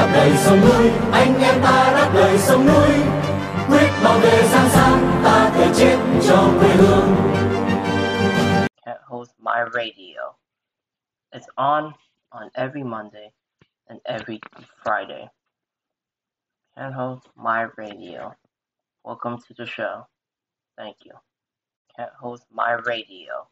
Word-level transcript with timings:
đáp 0.00 0.12
lời 0.14 0.32
sông 0.36 0.60
núi 0.60 0.90
anh 1.12 1.40
em 1.42 1.62
ta 1.62 1.92
đáp 1.96 2.36
sông 2.38 2.66
núi 2.66 2.90
quyết 3.68 3.90
bảo 4.04 4.18
vệ 4.18 4.42
giang 4.42 4.68
sang 4.68 5.20
ta 5.24 5.50
thể 5.54 5.72
chết 5.76 5.96
cho 6.28 6.52
quê 6.60 6.68
hương 6.68 7.30
host 9.10 9.34
my 9.42 9.64
radio. 9.74 10.34
It's 11.34 11.48
on 11.58 11.94
on 12.32 12.50
every 12.54 12.84
Monday 12.84 13.32
and 13.88 14.00
every 14.06 14.40
Friday. 14.84 15.28
Can't 16.76 16.94
host 16.94 17.26
my 17.36 17.66
radio. 17.76 18.34
Welcome 19.04 19.38
to 19.48 19.54
the 19.58 19.66
show. 19.66 20.06
Thank 20.78 20.96
you. 21.04 21.12
Can't 21.96 22.12
host 22.12 22.44
my 22.52 22.72
radio. 22.86 23.48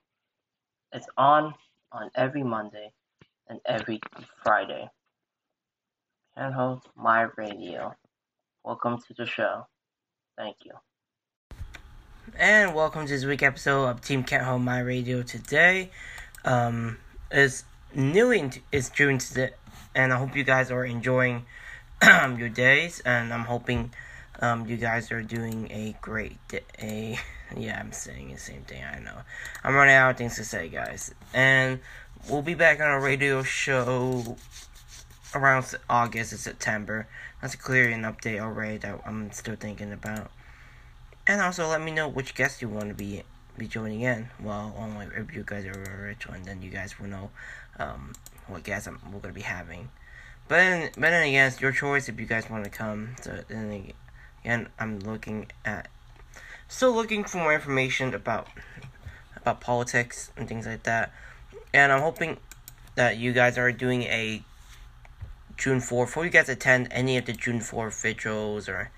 It's 0.93 1.09
on 1.17 1.55
on 1.93 2.11
every 2.15 2.45
Monday 2.45 2.93
and 3.49 3.61
every 3.67 4.01
Friday. 4.45 4.89
Can't 6.39 6.55
host 6.55 6.87
my 6.95 7.27
radio. 7.37 7.97
Welcome 8.63 8.99
to 8.99 9.15
the 9.15 9.27
show. 9.27 9.67
Thank 10.37 10.59
you. 10.65 10.71
And 12.39 12.77
welcome 12.77 13.07
to 13.07 13.13
this 13.13 13.25
week 13.25 13.43
episode 13.43 13.87
of 13.87 14.03
Team 14.03 14.23
Can't 14.23 14.45
Hold 14.45 14.63
My 14.63 14.79
Radio 14.79 15.23
today. 15.23 15.91
Um, 16.45 16.99
it's 17.33 17.65
nearly 17.93 18.39
into, 18.39 18.61
it's 18.71 18.89
June 18.89 19.19
today, 19.19 19.51
and 19.97 20.13
I 20.13 20.19
hope 20.19 20.37
you 20.37 20.45
guys 20.45 20.71
are 20.71 20.85
enjoying 20.85 21.45
your 22.05 22.51
days, 22.51 23.01
and 23.05 23.35
I'm 23.35 23.45
hoping 23.45 23.93
um, 24.39 24.65
you 24.69 24.77
guys 24.77 25.11
are 25.11 25.23
doing 25.23 25.69
a 25.73 25.97
great 26.01 26.39
day. 26.49 27.19
Yeah, 27.57 27.81
I'm 27.81 27.93
saying 27.93 28.31
the 28.31 28.39
same 28.39 28.61
thing. 28.65 28.85
I 28.85 28.99
know. 28.99 29.17
I'm 29.65 29.75
running 29.75 29.95
out 29.95 30.11
of 30.11 30.17
things 30.19 30.37
to 30.37 30.45
say, 30.45 30.69
guys, 30.69 31.15
and 31.33 31.81
we'll 32.29 32.43
be 32.43 32.53
back 32.53 32.79
on 32.79 32.91
a 32.91 33.01
radio 33.01 33.43
show 33.43 34.37
around 35.35 35.75
August 35.89 36.33
and 36.33 36.41
September. 36.41 37.07
That's 37.41 37.55
clearly 37.55 37.93
an 37.93 38.03
update 38.03 38.41
already 38.41 38.79
that 38.79 39.01
I'm 39.07 39.31
still 39.33 39.57
thinking 39.57 39.93
about. 39.93 40.31
And 41.27 41.41
also 41.41 41.69
let 41.69 41.83
me 41.83 41.91
know 41.91 42.09
which 42.09 42.35
guests 42.35 42.63
you 42.63 42.69
want 42.69 42.89
to 42.89 42.95
be 42.95 43.23
be 43.57 43.67
joining 43.67 44.03
in. 44.03 44.31
Well, 44.41 44.73
only 44.79 45.07
if 45.07 45.35
you 45.35 45.43
guys 45.45 45.67
are 45.67 45.73
a 45.73 46.03
rich 46.07 46.29
one, 46.29 46.45
then 46.45 46.63
you 46.63 46.71
guys 46.71 46.99
will 46.99 47.09
know 47.09 47.31
um, 47.79 48.13
what 48.47 48.63
guests 48.63 48.87
I'm, 48.87 49.01
we're 49.13 49.19
gonna 49.19 49.35
be 49.35 49.41
having. 49.41 49.91
But 50.47 50.57
then, 50.57 50.91
but 50.95 51.11
then 51.11 51.29
again, 51.29 51.49
it's 51.49 51.61
your 51.61 51.73
choice 51.73 52.09
if 52.09 52.19
you 52.19 52.27
guys 52.27 52.49
want 52.49 52.65
to 52.65 52.71
come. 52.71 53.17
So 53.21 53.41
then 53.49 53.93
again, 54.43 54.69
I'm 54.79 55.01
looking 55.01 55.49
at 55.65 55.89
still 56.69 56.93
looking 56.93 57.25
for 57.25 57.39
more 57.39 57.55
information 57.55 58.15
about 58.15 58.49
about 59.37 59.61
politics 59.61 60.31
and 60.37 60.49
things 60.49 60.67
like 60.67 60.85
that. 60.85 61.13
And 61.75 61.93
I'm 61.93 62.01
hoping 62.01 62.39
that 62.95 63.19
you 63.19 63.33
guys 63.33 63.59
are 63.59 63.73
doing 63.73 64.03
a 64.05 64.43
June 65.59 65.81
4th. 65.81 66.07
Before 66.07 66.25
you 66.25 66.31
guys 66.31 66.49
attend 66.49 66.87
any 66.93 67.19
of 67.19 67.27
the 67.27 67.33
June 67.33 67.59
4th 67.59 68.01
vigils 68.01 68.69
or 68.69 68.93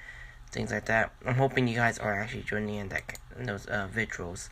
things 0.53 0.71
like 0.71 0.85
that, 0.85 1.11
I'm 1.25 1.37
hoping 1.37 1.67
you 1.67 1.75
guys 1.75 1.99
are 1.99 2.21
actually 2.21 2.43
joining 2.43 2.75
in 2.75 2.91
that 2.91 3.19
in 3.39 3.47
those 3.47 3.65
uh, 3.65 3.89
vigils. 3.91 4.51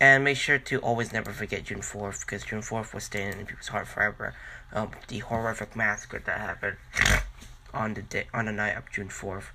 And 0.00 0.24
make 0.24 0.38
sure 0.38 0.58
to 0.58 0.78
always 0.78 1.12
never 1.12 1.30
forget 1.30 1.64
June 1.64 1.80
4th 1.80 2.20
because 2.20 2.42
June 2.42 2.62
4th 2.62 2.94
will 2.94 3.00
stay 3.00 3.30
in 3.30 3.46
people's 3.46 3.68
heart 3.68 3.86
forever. 3.86 4.34
Um, 4.72 4.92
the 5.08 5.18
horrific 5.18 5.76
massacre 5.76 6.22
that 6.24 6.40
happened 6.40 6.78
on 7.74 7.94
the 7.94 8.02
day 8.02 8.26
on 8.32 8.46
the 8.46 8.52
night 8.52 8.76
of 8.76 8.90
June 8.90 9.08
4th. 9.08 9.50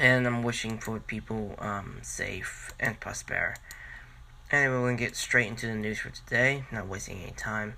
And 0.00 0.26
I'm 0.26 0.42
wishing 0.42 0.78
for 0.78 0.98
people 0.98 1.54
um, 1.60 1.98
safe 2.02 2.74
and 2.80 2.98
prosper. 2.98 3.54
Anyway, 4.50 4.74
we're 4.74 4.86
gonna 4.88 4.96
get 4.96 5.14
straight 5.14 5.46
into 5.46 5.66
the 5.66 5.74
news 5.76 6.00
for 6.00 6.10
today, 6.10 6.64
not 6.72 6.88
wasting 6.88 7.22
any 7.22 7.32
time. 7.32 7.76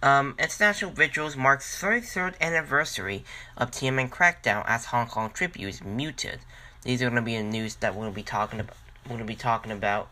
Um, 0.00 0.36
International 0.38 0.92
Vigils 0.92 1.36
marks 1.36 1.82
33rd 1.82 2.40
anniversary 2.40 3.24
of 3.56 3.72
Tiananmen 3.72 4.08
crackdown 4.08 4.62
as 4.64 4.86
Hong 4.86 5.08
Kong 5.08 5.30
tribute 5.30 5.68
is 5.68 5.82
muted. 5.82 6.38
These 6.82 7.02
are 7.02 7.08
gonna 7.08 7.22
be 7.22 7.36
the 7.36 7.42
news 7.42 7.74
that 7.76 7.96
we're 7.96 8.02
gonna 8.02 8.14
be 8.14 8.22
talking 8.22 8.60
about. 8.60 8.76
We're 9.06 9.16
gonna 9.16 9.24
be 9.24 9.34
talking 9.34 9.72
about 9.72 10.08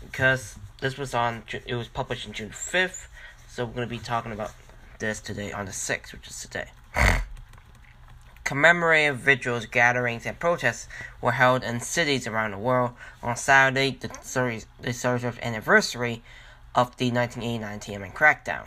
because 0.00 0.56
this 0.80 0.98
was 0.98 1.14
on. 1.14 1.44
It 1.66 1.76
was 1.76 1.86
published 1.86 2.26
on 2.26 2.32
June 2.32 2.50
5th, 2.50 3.06
so 3.48 3.64
we're 3.64 3.74
gonna 3.74 3.86
be 3.86 4.00
talking 4.00 4.32
about 4.32 4.54
this 4.98 5.20
today 5.20 5.52
on 5.52 5.66
the 5.66 5.72
6th, 5.72 6.12
which 6.12 6.26
is 6.26 6.40
today. 6.40 6.70
Commemorative 8.44 9.18
vigils, 9.18 9.66
gatherings, 9.66 10.26
and 10.26 10.40
protests 10.40 10.88
were 11.20 11.32
held 11.32 11.62
in 11.62 11.78
cities 11.78 12.26
around 12.26 12.50
the 12.50 12.58
world 12.58 12.90
on 13.22 13.36
Saturday, 13.36 13.96
the 14.00 14.08
30th, 14.08 14.66
the 14.80 14.90
30th 14.90 15.40
anniversary 15.42 16.24
of 16.74 16.96
the 16.96 17.12
1989 17.12 17.78
Tiananmen 17.78 18.12
crackdown. 18.12 18.66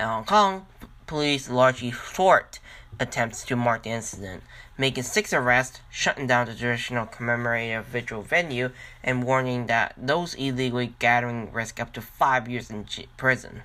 In 0.00 0.06
Hong 0.06 0.24
Kong, 0.24 0.66
police 1.06 1.50
largely 1.50 1.90
thwart 1.90 2.58
attempts 2.98 3.44
to 3.44 3.54
mark 3.54 3.82
the 3.82 3.90
incident, 3.90 4.42
making 4.78 5.02
six 5.02 5.34
arrests, 5.34 5.80
shutting 5.90 6.26
down 6.26 6.46
the 6.46 6.54
traditional 6.54 7.04
commemorative 7.04 7.84
vigil 7.84 8.22
venue, 8.22 8.70
and 9.04 9.22
warning 9.22 9.66
that 9.66 9.94
those 9.96 10.34
illegally 10.34 10.94
gathering 10.98 11.52
risk 11.52 11.78
up 11.78 11.92
to 11.92 12.00
five 12.00 12.48
years 12.48 12.70
in 12.70 12.86
prison. 13.18 13.62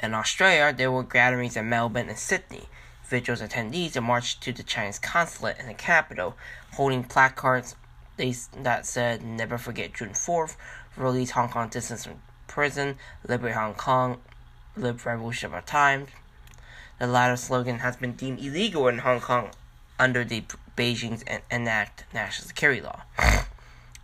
In 0.00 0.14
Australia, 0.14 0.72
there 0.72 0.92
were 0.92 1.02
gatherings 1.02 1.56
in 1.56 1.68
Melbourne 1.68 2.08
and 2.08 2.18
Sydney. 2.18 2.68
Vigils 3.04 3.42
attendees 3.42 4.00
marched 4.00 4.42
to 4.42 4.52
the 4.52 4.62
Chinese 4.62 5.00
consulate 5.00 5.58
in 5.58 5.66
the 5.66 5.74
capital, 5.74 6.36
holding 6.74 7.02
placards 7.02 7.74
that 8.16 8.86
said, 8.86 9.22
Never 9.22 9.58
forget 9.58 9.92
June 9.92 10.10
4th, 10.10 10.56
release 10.96 11.32
Hong 11.32 11.48
Kong 11.48 11.68
dissidents 11.68 12.06
from 12.06 12.22
prison, 12.46 12.96
liberate 13.26 13.54
Hong 13.54 13.74
Kong, 13.74 14.20
live 14.76 15.06
revolution 15.06 15.46
of 15.46 15.54
our 15.54 15.62
time. 15.62 16.06
The 16.98 17.06
latter 17.06 17.36
slogan 17.36 17.78
has 17.80 17.96
been 17.96 18.12
deemed 18.12 18.40
illegal 18.40 18.88
in 18.88 18.98
Hong 18.98 19.20
Kong 19.20 19.50
under 19.98 20.24
the 20.24 20.44
Beijing's 20.76 21.24
enact 21.50 22.04
national 22.12 22.48
security 22.48 22.80
law. 22.80 23.02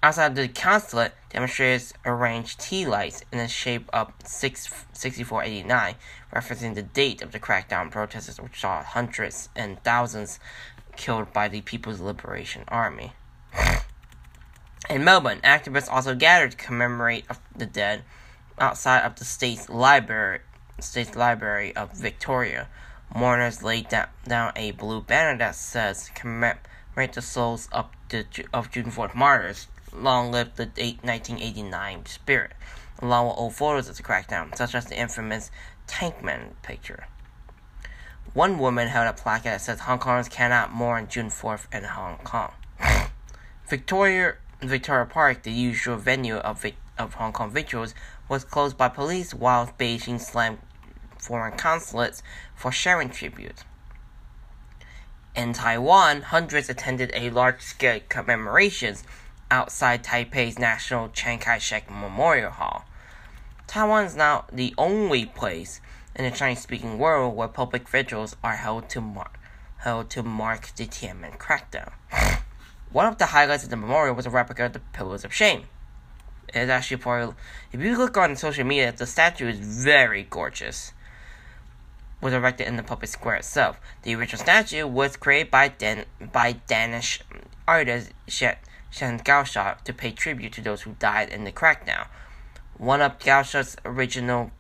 Outside 0.02 0.34
the 0.34 0.48
consulate, 0.48 1.14
demonstrators 1.30 1.94
arranged 2.04 2.60
tea 2.60 2.84
lights 2.86 3.24
in 3.30 3.38
the 3.38 3.48
shape 3.48 3.88
of 3.92 4.12
6, 4.24 4.86
6489, 4.92 5.94
referencing 6.32 6.74
the 6.74 6.82
date 6.82 7.22
of 7.22 7.32
the 7.32 7.38
crackdown 7.38 7.90
protests, 7.90 8.40
which 8.40 8.60
saw 8.60 8.82
hundreds 8.82 9.48
and 9.54 9.82
thousands 9.84 10.40
killed 10.96 11.32
by 11.32 11.48
the 11.48 11.60
People's 11.60 12.00
Liberation 12.00 12.64
Army. 12.68 13.12
In 14.90 15.04
Melbourne, 15.04 15.40
activists 15.44 15.90
also 15.90 16.14
gathered 16.14 16.52
to 16.52 16.56
commemorate 16.56 17.24
the 17.56 17.66
dead 17.66 18.02
outside 18.58 19.00
of 19.00 19.16
the 19.16 19.24
state's 19.24 19.68
library, 19.68 20.40
state's 20.80 21.16
library 21.16 21.74
of 21.76 21.92
Victoria. 21.92 22.68
Mourners 23.14 23.62
laid 23.62 23.88
down, 23.88 24.08
down 24.26 24.52
a 24.56 24.70
blue 24.72 25.00
banner 25.00 25.36
that 25.38 25.54
says 25.54 26.10
"Commemorate 26.14 27.12
the 27.12 27.22
souls 27.22 27.68
of 27.72 27.86
the 28.08 28.24
of 28.52 28.70
June 28.70 28.90
4th 28.90 29.14
martyrs." 29.14 29.68
Long 29.92 30.32
live 30.32 30.56
the 30.56 30.64
1989 30.64 32.06
spirit, 32.06 32.52
along 33.00 33.26
with 33.26 33.36
old 33.36 33.54
photos 33.54 33.88
of 33.90 33.96
the 33.98 34.02
crackdown, 34.02 34.56
such 34.56 34.74
as 34.74 34.86
the 34.86 34.98
infamous 34.98 35.50
Tankman 35.86 36.54
picture. 36.62 37.06
One 38.32 38.58
woman 38.58 38.88
held 38.88 39.06
a 39.06 39.12
plaque 39.12 39.42
that 39.42 39.60
says 39.60 39.80
Hong 39.80 39.98
Kongers 39.98 40.30
cannot 40.30 40.72
mourn 40.72 41.08
June 41.08 41.28
4th 41.28 41.66
in 41.74 41.84
Hong 41.84 42.16
Kong. 42.24 42.52
Victoria 43.68 44.36
Victoria 44.62 45.06
Park, 45.06 45.42
the 45.42 45.52
usual 45.52 45.96
venue 45.96 46.36
of, 46.36 46.64
of 46.96 47.14
Hong 47.14 47.32
Kong 47.32 47.50
vigils, 47.50 47.94
was 48.32 48.44
closed 48.44 48.78
by 48.78 48.88
police 48.88 49.34
while 49.34 49.74
Beijing 49.78 50.18
slammed 50.18 50.56
foreign 51.18 51.54
consulates 51.54 52.22
for 52.54 52.72
sharing 52.72 53.10
tribute. 53.10 53.62
In 55.36 55.52
Taiwan, 55.52 56.22
hundreds 56.22 56.70
attended 56.70 57.10
a 57.12 57.28
large-scale 57.28 58.00
commemorations 58.08 59.04
outside 59.50 60.02
Taipei's 60.02 60.58
National 60.58 61.10
Chiang 61.10 61.40
Kai-shek 61.40 61.90
Memorial 61.90 62.50
Hall. 62.50 62.86
Taiwan 63.66 64.06
is 64.06 64.16
now 64.16 64.46
the 64.50 64.74
only 64.78 65.26
place 65.26 65.82
in 66.16 66.24
the 66.24 66.30
Chinese-speaking 66.30 66.96
world 66.98 67.36
where 67.36 67.48
public 67.48 67.86
vigils 67.86 68.34
are 68.42 68.56
held 68.56 68.88
to 68.88 69.02
mark 69.02 69.38
held 69.76 70.08
to 70.08 70.22
mark 70.22 70.74
the 70.76 70.86
Tiananmen 70.86 71.36
crackdown. 71.36 71.92
One 72.92 73.04
of 73.04 73.18
the 73.18 73.26
highlights 73.26 73.64
of 73.64 73.70
the 73.70 73.76
memorial 73.76 74.14
was 74.14 74.24
a 74.24 74.30
replica 74.30 74.64
of 74.64 74.72
the 74.72 74.78
Pillars 74.78 75.24
of 75.24 75.34
Shame. 75.34 75.64
It 76.54 76.62
is 76.62 76.68
actually 76.68 76.98
probably, 76.98 77.34
if 77.72 77.80
you 77.80 77.96
look 77.96 78.16
on 78.16 78.36
social 78.36 78.64
media, 78.64 78.92
the 78.92 79.06
statue 79.06 79.48
is 79.48 79.58
very 79.58 80.24
gorgeous. 80.28 80.92
Was 82.20 82.34
erected 82.34 82.68
in 82.68 82.76
the 82.76 82.82
public 82.82 83.10
square 83.10 83.36
itself. 83.36 83.80
The 84.02 84.14
original 84.14 84.40
statue 84.40 84.86
was 84.86 85.16
created 85.16 85.50
by 85.50 85.68
Dan, 85.68 86.04
by 86.32 86.52
Danish 86.68 87.20
artist 87.66 88.12
Shen, 88.28 88.56
Gaosha 89.00 89.82
to 89.82 89.92
pay 89.92 90.12
tribute 90.12 90.52
to 90.52 90.60
those 90.60 90.82
who 90.82 90.92
died 90.98 91.30
in 91.30 91.44
the 91.44 91.52
crackdown. 91.52 92.06
One 92.76 93.00
of 93.00 93.18
Gaosha's 93.18 93.76
original 93.84 94.52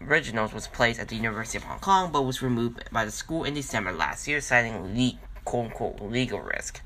originals 0.00 0.52
was 0.52 0.66
placed 0.66 1.00
at 1.00 1.08
the 1.08 1.16
University 1.16 1.58
of 1.58 1.64
Hong 1.64 1.80
Kong, 1.80 2.12
but 2.12 2.22
was 2.22 2.42
removed 2.42 2.84
by 2.92 3.04
the 3.04 3.10
school 3.10 3.44
in 3.44 3.54
December 3.54 3.92
last 3.92 4.28
year, 4.28 4.40
citing 4.40 4.96
le- 4.96 5.18
quote 5.44 5.66
unquote 5.66 6.00
legal 6.00 6.40
risk. 6.40 6.80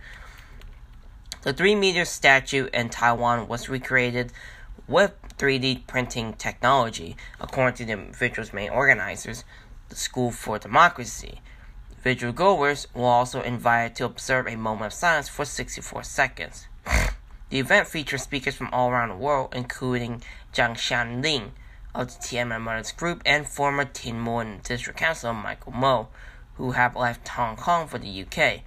The 1.45 1.53
3 1.53 1.75
meter 1.75 2.07
statue 2.07 2.71
in 2.73 2.89
Taiwan 2.89 3.49
was 3.49 3.69
recreated 3.69 4.33
with 4.89 5.13
3D 5.37 5.87
printing 5.87 6.33
technology, 6.33 7.19
according 7.39 7.77
to 7.77 7.85
the 7.85 8.03
vigil's 8.13 8.55
main 8.55 8.71
organizers. 8.71 9.45
the 9.91 9.95
School 9.95 10.31
for 10.31 10.59
Democracy. 10.59 11.43
Vigil 12.03 12.33
goers 12.33 12.89
were 12.95 13.05
also 13.05 13.43
invited 13.43 13.95
to 13.97 14.07
observe 14.07 14.49
a 14.49 14.57
moment 14.57 14.87
of 14.87 14.93
silence 14.95 15.29
for 15.29 15.45
64 15.45 16.03
seconds. 16.05 16.67
The 17.51 17.61
event 17.61 17.89
featured 17.89 18.23
speakers 18.23 18.55
from 18.57 18.71
all 18.73 18.89
around 18.89 19.11
the 19.11 19.17
world, 19.17 19.53
including 19.55 20.23
Zhang 20.55 20.77
Xianling 20.77 21.51
of 21.95 22.09
the 22.09 22.61
Brothers 22.65 22.93
Group 22.93 23.21
and 23.27 23.47
former 23.47 23.85
Tuen 23.85 24.19
Mun 24.19 24.61
District 24.65 24.99
Councilor 24.99 25.35
Michael 25.35 25.73
Mo, 25.73 26.09
who 26.55 26.71
have 26.71 26.97
left 26.97 27.29
Hong 27.29 27.57
Kong 27.57 27.87
for 27.87 27.99
the 27.99 28.23
UK. 28.23 28.63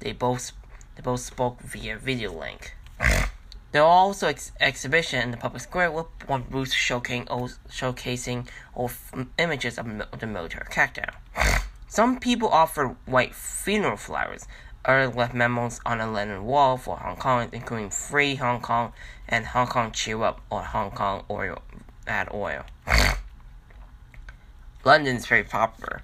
They 0.00 0.12
both 0.12 0.50
they 0.96 1.02
both 1.02 1.20
spoke 1.20 1.60
via 1.60 1.96
video 1.96 2.32
link. 2.32 2.74
There 3.72 3.82
are 3.82 3.88
also 3.88 4.28
ex- 4.28 4.52
exhibition 4.58 5.20
in 5.20 5.30
the 5.32 5.36
public 5.36 5.60
square 5.60 5.90
with 5.90 6.06
one 6.26 6.44
booth 6.48 6.72
showcasing 6.72 7.26
old, 7.28 7.58
showcasing 7.68 8.48
old 8.74 8.92
images 9.38 9.76
of, 9.76 9.86
of 10.00 10.18
the 10.18 10.26
military 10.26 10.64
crackdown. 10.64 11.12
Some 11.86 12.18
people 12.18 12.48
offered 12.48 12.96
white 13.04 13.34
funeral 13.34 13.98
flowers. 13.98 14.46
Others 14.86 15.16
left 15.16 15.34
memos 15.34 15.80
on 15.84 15.98
the 15.98 16.06
Lennon 16.06 16.46
Wall 16.46 16.78
for 16.78 16.96
Hong 16.96 17.16
Kong, 17.16 17.50
including 17.52 17.90
"Free 17.90 18.36
Hong 18.36 18.62
Kong" 18.62 18.94
and 19.28 19.44
"Hong 19.46 19.66
Kong 19.66 19.92
Cheer 19.92 20.22
Up" 20.22 20.40
or 20.48 20.62
"Hong 20.62 20.90
Kong 20.92 21.24
Oil 21.28 21.60
Add 22.06 22.28
Oil." 22.32 22.64
London 24.84 25.16
is 25.16 25.26
very 25.26 25.44
popular. 25.44 26.02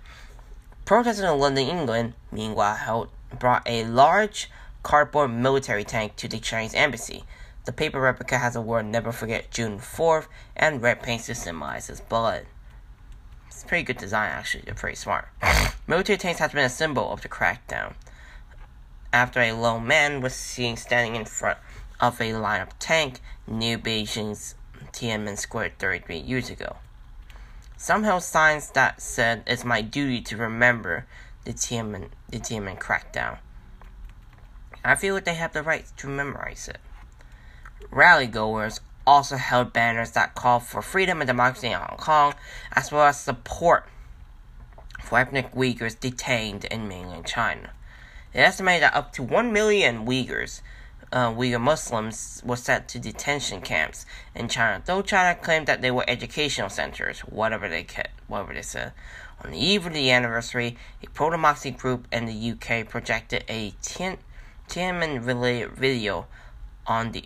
Protesters 0.84 1.24
in 1.24 1.38
London, 1.38 1.68
England, 1.68 2.14
meanwhile, 2.30 2.74
held, 2.74 3.08
brought 3.38 3.62
a 3.64 3.84
large 3.84 4.50
cardboard 4.82 5.30
military 5.30 5.84
tank 5.84 6.16
to 6.16 6.28
the 6.28 6.38
Chinese 6.38 6.74
embassy. 6.74 7.24
The 7.64 7.72
paper 7.72 8.00
replica 8.00 8.38
has 8.38 8.56
a 8.56 8.60
word 8.60 8.86
never 8.86 9.12
forget 9.12 9.50
June 9.50 9.78
4th 9.78 10.26
and 10.56 10.82
red 10.82 11.02
paint 11.02 11.22
to 11.24 11.34
symbolize 11.34 11.86
his 11.86 12.00
blood. 12.00 12.46
It's 13.46 13.64
pretty 13.64 13.84
good 13.84 13.98
design 13.98 14.30
actually, 14.30 14.64
they're 14.64 14.74
pretty 14.74 14.96
smart. 14.96 15.28
Military 15.86 16.18
tanks 16.18 16.40
have 16.40 16.52
been 16.52 16.64
a 16.64 16.68
symbol 16.68 17.12
of 17.12 17.22
the 17.22 17.28
crackdown. 17.28 17.94
After 19.12 19.40
a 19.40 19.52
lone 19.52 19.86
man 19.86 20.20
was 20.20 20.34
seen 20.34 20.76
standing 20.76 21.14
in 21.14 21.26
front 21.26 21.58
of 22.00 22.20
a 22.20 22.32
line 22.34 22.60
of 22.60 22.76
tank 22.78 23.20
near 23.46 23.78
Beijing's 23.78 24.56
Tiananmen 24.92 25.38
Square 25.38 25.72
33 25.78 26.18
years 26.18 26.50
ago. 26.50 26.76
Some 27.76 28.02
held 28.02 28.22
signs 28.22 28.70
that 28.70 29.00
said 29.00 29.44
it's 29.46 29.64
my 29.64 29.82
duty 29.82 30.20
to 30.22 30.36
remember 30.36 31.06
the 31.44 31.52
Tiananmen, 31.52 32.08
the 32.28 32.38
Tiananmen 32.38 32.78
crackdown. 32.78 33.38
I 34.84 34.96
feel 34.96 35.14
like 35.14 35.24
they 35.24 35.34
have 35.34 35.52
the 35.52 35.62
right 35.62 35.84
to 35.96 36.08
memorize 36.08 36.68
it. 36.68 36.78
Rally 37.90 38.26
goers 38.26 38.80
also 39.06 39.36
held 39.36 39.72
banners 39.72 40.12
that 40.12 40.34
called 40.34 40.64
for 40.64 40.82
freedom 40.82 41.20
and 41.20 41.28
democracy 41.28 41.68
in 41.68 41.74
Hong 41.74 41.98
Kong, 41.98 42.34
as 42.72 42.90
well 42.90 43.04
as 43.04 43.20
support 43.20 43.86
for 45.02 45.18
ethnic 45.18 45.52
Uyghurs 45.52 45.98
detained 45.98 46.64
in 46.64 46.88
mainland 46.88 47.26
China. 47.26 47.70
It 48.32 48.40
estimated 48.40 48.84
that 48.84 48.94
up 48.94 49.12
to 49.14 49.22
1 49.22 49.52
million 49.52 50.06
Uyghurs, 50.06 50.62
uh, 51.12 51.30
Uyghur 51.32 51.60
Muslims, 51.60 52.42
were 52.44 52.56
sent 52.56 52.88
to 52.88 52.98
detention 52.98 53.60
camps 53.60 54.06
in 54.34 54.48
China, 54.48 54.82
though 54.84 55.02
China 55.02 55.38
claimed 55.38 55.66
that 55.66 55.82
they 55.82 55.90
were 55.90 56.04
educational 56.08 56.70
centers, 56.70 57.20
whatever 57.20 57.68
they 57.68 57.86
whatever 58.26 58.54
they 58.54 58.62
said. 58.62 58.92
On 59.44 59.50
the 59.50 59.58
eve 59.58 59.86
of 59.86 59.92
the 59.92 60.10
anniversary, 60.10 60.76
a 61.02 61.10
pro-democracy 61.10 61.72
group 61.72 62.06
in 62.12 62.26
the 62.26 62.52
UK 62.52 62.88
projected 62.88 63.44
a 63.48 63.74
Tien- 64.72 64.94
Tiananmen-related 64.94 65.72
video 65.72 66.26
on 66.86 67.12
the 67.12 67.24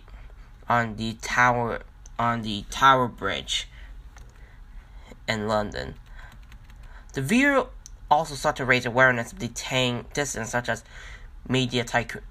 on 0.67 0.97
the 0.97 1.13
tower 1.21 1.81
on 2.19 2.41
the 2.41 2.65
Tower 2.69 3.07
Bridge 3.07 3.69
in 5.27 5.47
London. 5.47 5.95
The 7.13 7.21
video 7.21 7.69
also 8.11 8.35
sought 8.35 8.57
to 8.57 8.65
raise 8.65 8.85
awareness 8.85 9.31
of 9.31 9.39
detain 9.39 10.05
dissidents 10.13 10.51
such 10.51 10.67
as 10.67 10.83
media 11.47 11.85
tycoon 11.85 12.21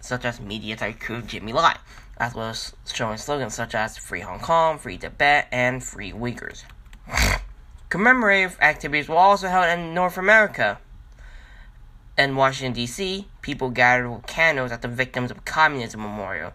such 0.00 0.24
as 0.24 0.40
media 0.40 0.76
tycoon 0.76 1.26
Jimmy 1.26 1.52
Lai, 1.52 1.76
as 2.18 2.34
well 2.34 2.50
as 2.50 2.74
showing 2.92 3.16
slogans 3.16 3.54
such 3.54 3.74
as 3.74 3.96
Free 3.96 4.20
Hong 4.20 4.40
Kong, 4.40 4.78
Free 4.78 4.98
Tibet, 4.98 5.46
and 5.50 5.82
Free 5.82 6.12
Uyghurs. 6.12 6.64
Commemorative 7.88 8.58
activities 8.60 9.08
were 9.08 9.14
also 9.14 9.48
held 9.48 9.66
in 9.66 9.94
North 9.94 10.18
America. 10.18 10.78
In 12.16 12.36
Washington, 12.36 12.74
D.C., 12.74 13.26
people 13.42 13.70
gathered 13.70 14.08
with 14.08 14.26
candles 14.26 14.70
at 14.70 14.82
the 14.82 14.88
Victims 14.88 15.32
of 15.32 15.44
Communism 15.44 16.00
Memorial, 16.00 16.52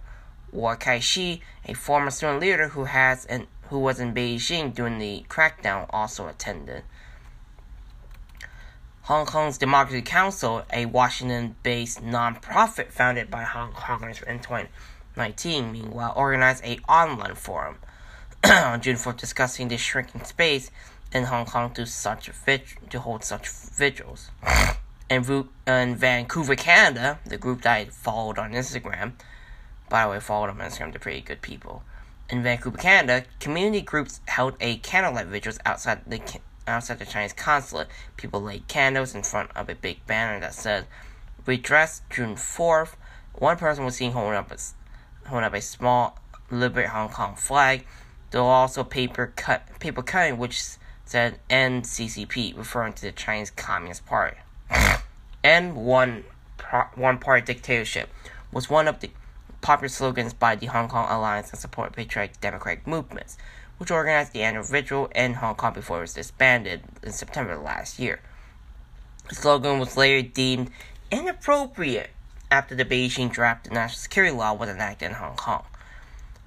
Wu 0.54 0.74
Kai-shi, 0.76 1.42
a 1.66 1.74
former 1.74 2.12
student 2.12 2.40
leader 2.40 2.70
who 2.70 2.86
has 2.86 3.26
and 3.26 3.46
who 3.70 3.78
was 3.80 4.00
in 4.00 4.14
Beijing 4.14 4.74
during 4.74 5.00
the 5.00 5.26
crackdown, 5.28 5.86
also 5.90 6.28
attended. 6.30 6.84
Hong 9.04 9.26
Kong's 9.26 9.58
Democracy 9.58 10.02
Council, 10.02 10.64
a 10.72 10.86
Washington-based 10.86 12.02
nonprofit 12.02 12.94
founded 12.94 13.30
by 13.30 13.44
Hong 13.44 13.74
Kongers 13.74 14.24
in 14.24 14.40
2019, 14.40 15.74
meanwhile 15.74 16.14
organized 16.16 16.64
a 16.64 16.80
online 16.88 17.36
forum 17.36 17.80
on 18.46 18.80
June 18.80 18.96
4th 18.96 19.18
discussing 19.18 19.68
the 19.68 19.78
shrinking 19.78 20.24
space 20.24 20.72
in 21.12 21.26
Hong 21.26 21.46
Kong 21.46 21.74
to 21.74 21.86
such 21.86 22.30
vig- 22.30 22.90
to 22.90 23.00
hold 23.02 23.26
such 23.26 23.50
vigils. 23.50 24.32
In, 25.10 25.48
in 25.66 25.96
Vancouver, 25.96 26.56
Canada, 26.56 27.20
the 27.26 27.38
group 27.38 27.64
that 27.64 27.78
I 27.78 27.86
followed 27.86 28.38
on 28.38 28.52
Instagram 28.52 29.14
by 29.90 30.04
the 30.04 30.12
way, 30.12 30.20
followed 30.20 30.52
on 30.52 30.58
Instagram. 30.58 30.92
They're 30.92 31.00
pretty 31.00 31.22
good 31.22 31.42
people. 31.42 31.84
In 32.30 32.44
Vancouver, 32.44 32.78
Canada, 32.78 33.26
community 33.40 33.82
groups 33.82 34.22
held 34.28 34.56
a 34.62 34.78
candlelight 34.78 35.28
vigil 35.28 35.54
outside 35.66 36.02
the 36.06 36.22
outside 36.68 37.00
the 37.00 37.06
Chinese 37.06 37.34
consulate. 37.34 37.88
People 38.16 38.42
laid 38.42 38.68
candles 38.68 39.16
in 39.16 39.24
front 39.24 39.50
of 39.56 39.68
a 39.68 39.76
big 39.76 40.06
banner 40.06 40.40
that 40.40 40.54
said 40.54 40.86
"Redress 41.46 42.04
June 42.10 42.36
4th." 42.36 42.96
One 43.34 43.58
person 43.58 43.84
was 43.84 43.96
seen 43.96 44.12
holding 44.12 44.38
up 44.38 44.52
a 44.52 44.58
holding 45.28 45.46
up 45.46 45.56
a 45.56 45.62
small 45.62 46.20
"Liberate 46.52 46.90
Hong 46.90 47.10
Kong" 47.10 47.36
flag. 47.36 47.86
There 48.30 48.44
were 48.44 48.50
also 48.50 48.84
paper 48.84 49.34
cut 49.36 49.80
paper 49.80 50.04
cutting 50.04 50.38
which 50.38 50.62
said 51.06 51.40
"NCCP," 51.50 52.56
referring 52.56 52.94
to 52.94 53.02
the 53.02 53.12
Chinese 53.12 53.50
Communist 53.50 54.06
Party. 54.06 54.38
and 55.44 55.76
one 55.76 56.24
one 56.96 57.18
party 57.18 57.46
dictatorship 57.46 58.10
was 58.52 58.70
one 58.70 58.88
of 58.88 59.00
the 59.00 59.10
popular 59.62 59.90
slogans 59.90 60.34
by 60.34 60.56
the 60.56 60.68
Hong 60.68 60.88
Kong 60.88 61.08
Alliance 61.10 61.50
and 61.52 61.60
Support 61.60 61.94
Patriotic 61.94 62.40
Democratic 62.42 62.88
Movements, 62.88 63.38
which 63.78 63.92
organized 63.92 64.34
the 64.34 64.42
annual 64.42 64.64
vigil 64.64 65.10
in 65.16 65.36
Hong 65.36 65.56
Kong 65.56 65.74
before 65.74 65.98
it 65.98 66.02
was 66.02 66.14
disbanded 66.14 66.82
in 67.04 67.12
September 67.12 67.58
last 67.58 68.00
year. 68.00 68.22
The 69.30 69.36
slogan 69.36 69.80
was 69.80 69.98
later 69.98 70.28
deemed 70.28 70.72
inappropriate 71.12 72.12
after 72.52 72.76
the 72.76 72.86
Beijing 72.86 73.32
draft 73.32 73.70
national 73.72 74.00
security 74.00 74.36
law 74.36 74.54
was 74.54 74.70
enacted 74.70 75.10
in 75.10 75.16
Hong 75.16 75.36
Kong. 75.36 75.64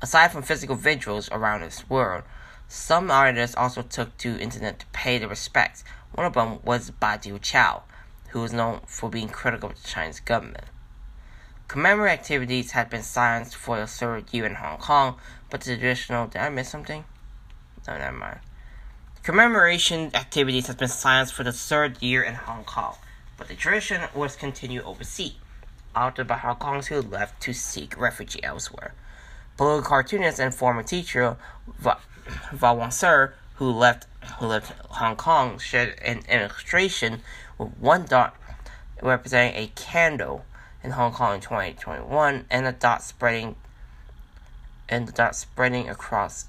Aside 0.01 0.33
from 0.33 0.43
physical 0.43 0.75
vigils 0.75 1.31
around 1.31 1.61
the 1.61 1.83
world, 1.89 2.25
some 2.67 3.11
artists 3.11 3.55
also 3.57 3.83
took 3.83 4.17
to 4.19 4.39
internet 4.39 4.81
to 4.81 4.87
pay 4.87 5.19
their 5.19 5.29
respects. 5.29 5.85
One 6.13 6.27
of 6.27 6.35
them 6.35 6.59
was 6.65 6.91
Badiucao, 6.91 7.83
who 8.33 8.41
was 8.41 8.53
known 8.53 8.81
for 8.87 9.11
being 9.11 9.29
critical 9.29 9.71
of 9.71 9.83
the 9.83 9.89
Chinese 9.89 10.21
government. 10.21 10.65
Commemorative 11.69 12.21
activities 12.21 12.73
had 12.73 12.91
been 12.91 13.03
silenced 13.03 13.57
for 13.57 13.79
the 13.79 13.87
third 13.87 14.25
year 14.33 14.45
in 14.45 14.57
Hong 14.57 14.79
Kong, 14.79 15.17
but 15.49 15.61
the 15.61 15.77
traditional. 15.77 16.27
Did 16.27 16.41
I 16.43 16.49
miss 16.49 16.69
something? 16.69 17.05
No, 17.87 17.97
never 17.99 18.17
mind. 18.17 18.41
Commemoration 19.23 20.11
activities 20.15 20.67
have 20.67 20.79
been 20.79 20.89
silenced 20.89 21.33
for 21.33 21.45
the 21.45 21.53
third 21.53 22.03
year 22.03 22.23
in 22.23 22.35
Hong 22.35 22.65
Kong, 22.65 22.97
but 23.37 23.49
the 23.49 23.55
tradition 23.55 24.03
was 24.15 24.35
continued 24.35 24.85
overseas, 24.85 25.35
altered 25.95 26.27
by 26.27 26.39
Hong 26.39 26.57
Kongers 26.57 26.87
who 26.87 27.01
left 27.01 27.41
to 27.43 27.53
seek 27.53 27.99
refuge 27.99 28.37
elsewhere. 28.43 28.95
Political 29.57 29.89
cartoonist 29.89 30.41
and 30.41 30.55
former 30.55 30.83
teacher 30.83 31.37
Va, 31.79 31.99
Vawongsir, 32.51 33.33
who 33.57 33.71
left 33.71 34.07
who 34.39 34.47
left 34.47 34.73
Hong 34.91 35.17
Kong, 35.17 35.59
shared 35.59 35.99
an 36.01 36.23
illustration 36.29 37.23
with 37.59 37.77
one 37.79 38.05
dot 38.05 38.37
representing 39.03 39.63
a 39.63 39.67
candle 39.69 40.45
in 40.83 40.93
Hong 40.93 41.13
Kong 41.13 41.37
in 41.37 41.41
2021, 41.41 42.47
and 42.51 42.67
the 42.67 42.73
dot 42.73 43.03
spreading 43.03 43.57
and 44.89 45.07
the 45.09 45.13
dot 45.13 45.35
spreading 45.35 45.89
across 45.89 46.47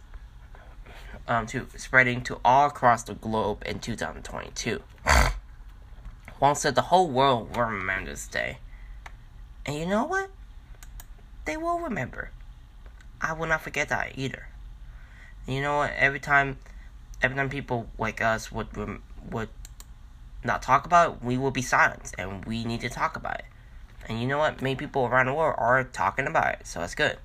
um, 1.27 1.45
to 1.47 1.67
spreading 1.77 2.21
to 2.23 2.39
all 2.43 2.67
across 2.67 3.03
the 3.03 3.13
globe 3.13 3.63
in 3.65 3.79
2022. 3.79 4.81
Wang 6.39 6.55
said 6.55 6.75
the 6.75 6.81
whole 6.83 7.09
world 7.09 7.55
will 7.55 7.63
remember 7.63 8.09
this 8.09 8.27
day. 8.27 8.57
And 9.65 9.77
you 9.77 9.85
know 9.85 10.03
what? 10.03 10.29
They 11.45 11.55
will 11.55 11.79
remember. 11.79 12.31
I 13.21 13.31
will 13.33 13.47
not 13.47 13.61
forget 13.61 13.89
that 13.89 14.13
either. 14.15 14.47
And 15.47 15.55
you 15.55 15.61
know 15.61 15.77
what? 15.77 15.93
Every 15.95 16.19
time, 16.19 16.57
every 17.21 17.37
time 17.37 17.49
people 17.49 17.87
like 17.97 18.21
us 18.21 18.51
would 18.51 18.67
would 19.31 19.49
not 20.45 20.61
talk 20.61 20.85
about 20.85 21.15
it, 21.15 21.23
we 21.23 21.37
will 21.37 21.51
be 21.51 21.61
silent, 21.61 22.13
and 22.17 22.45
we 22.45 22.63
need 22.63 22.81
to 22.81 22.89
talk 22.89 23.15
about 23.15 23.39
it. 23.39 23.45
And 24.07 24.21
you 24.21 24.27
know 24.27 24.37
what? 24.37 24.61
Many 24.61 24.75
people 24.75 25.05
around 25.05 25.27
the 25.27 25.33
world 25.33 25.55
are 25.57 25.83
talking 25.83 26.27
about 26.27 26.55
it, 26.55 26.67
so 26.67 26.81
it's 26.81 26.95
good. 26.95 27.17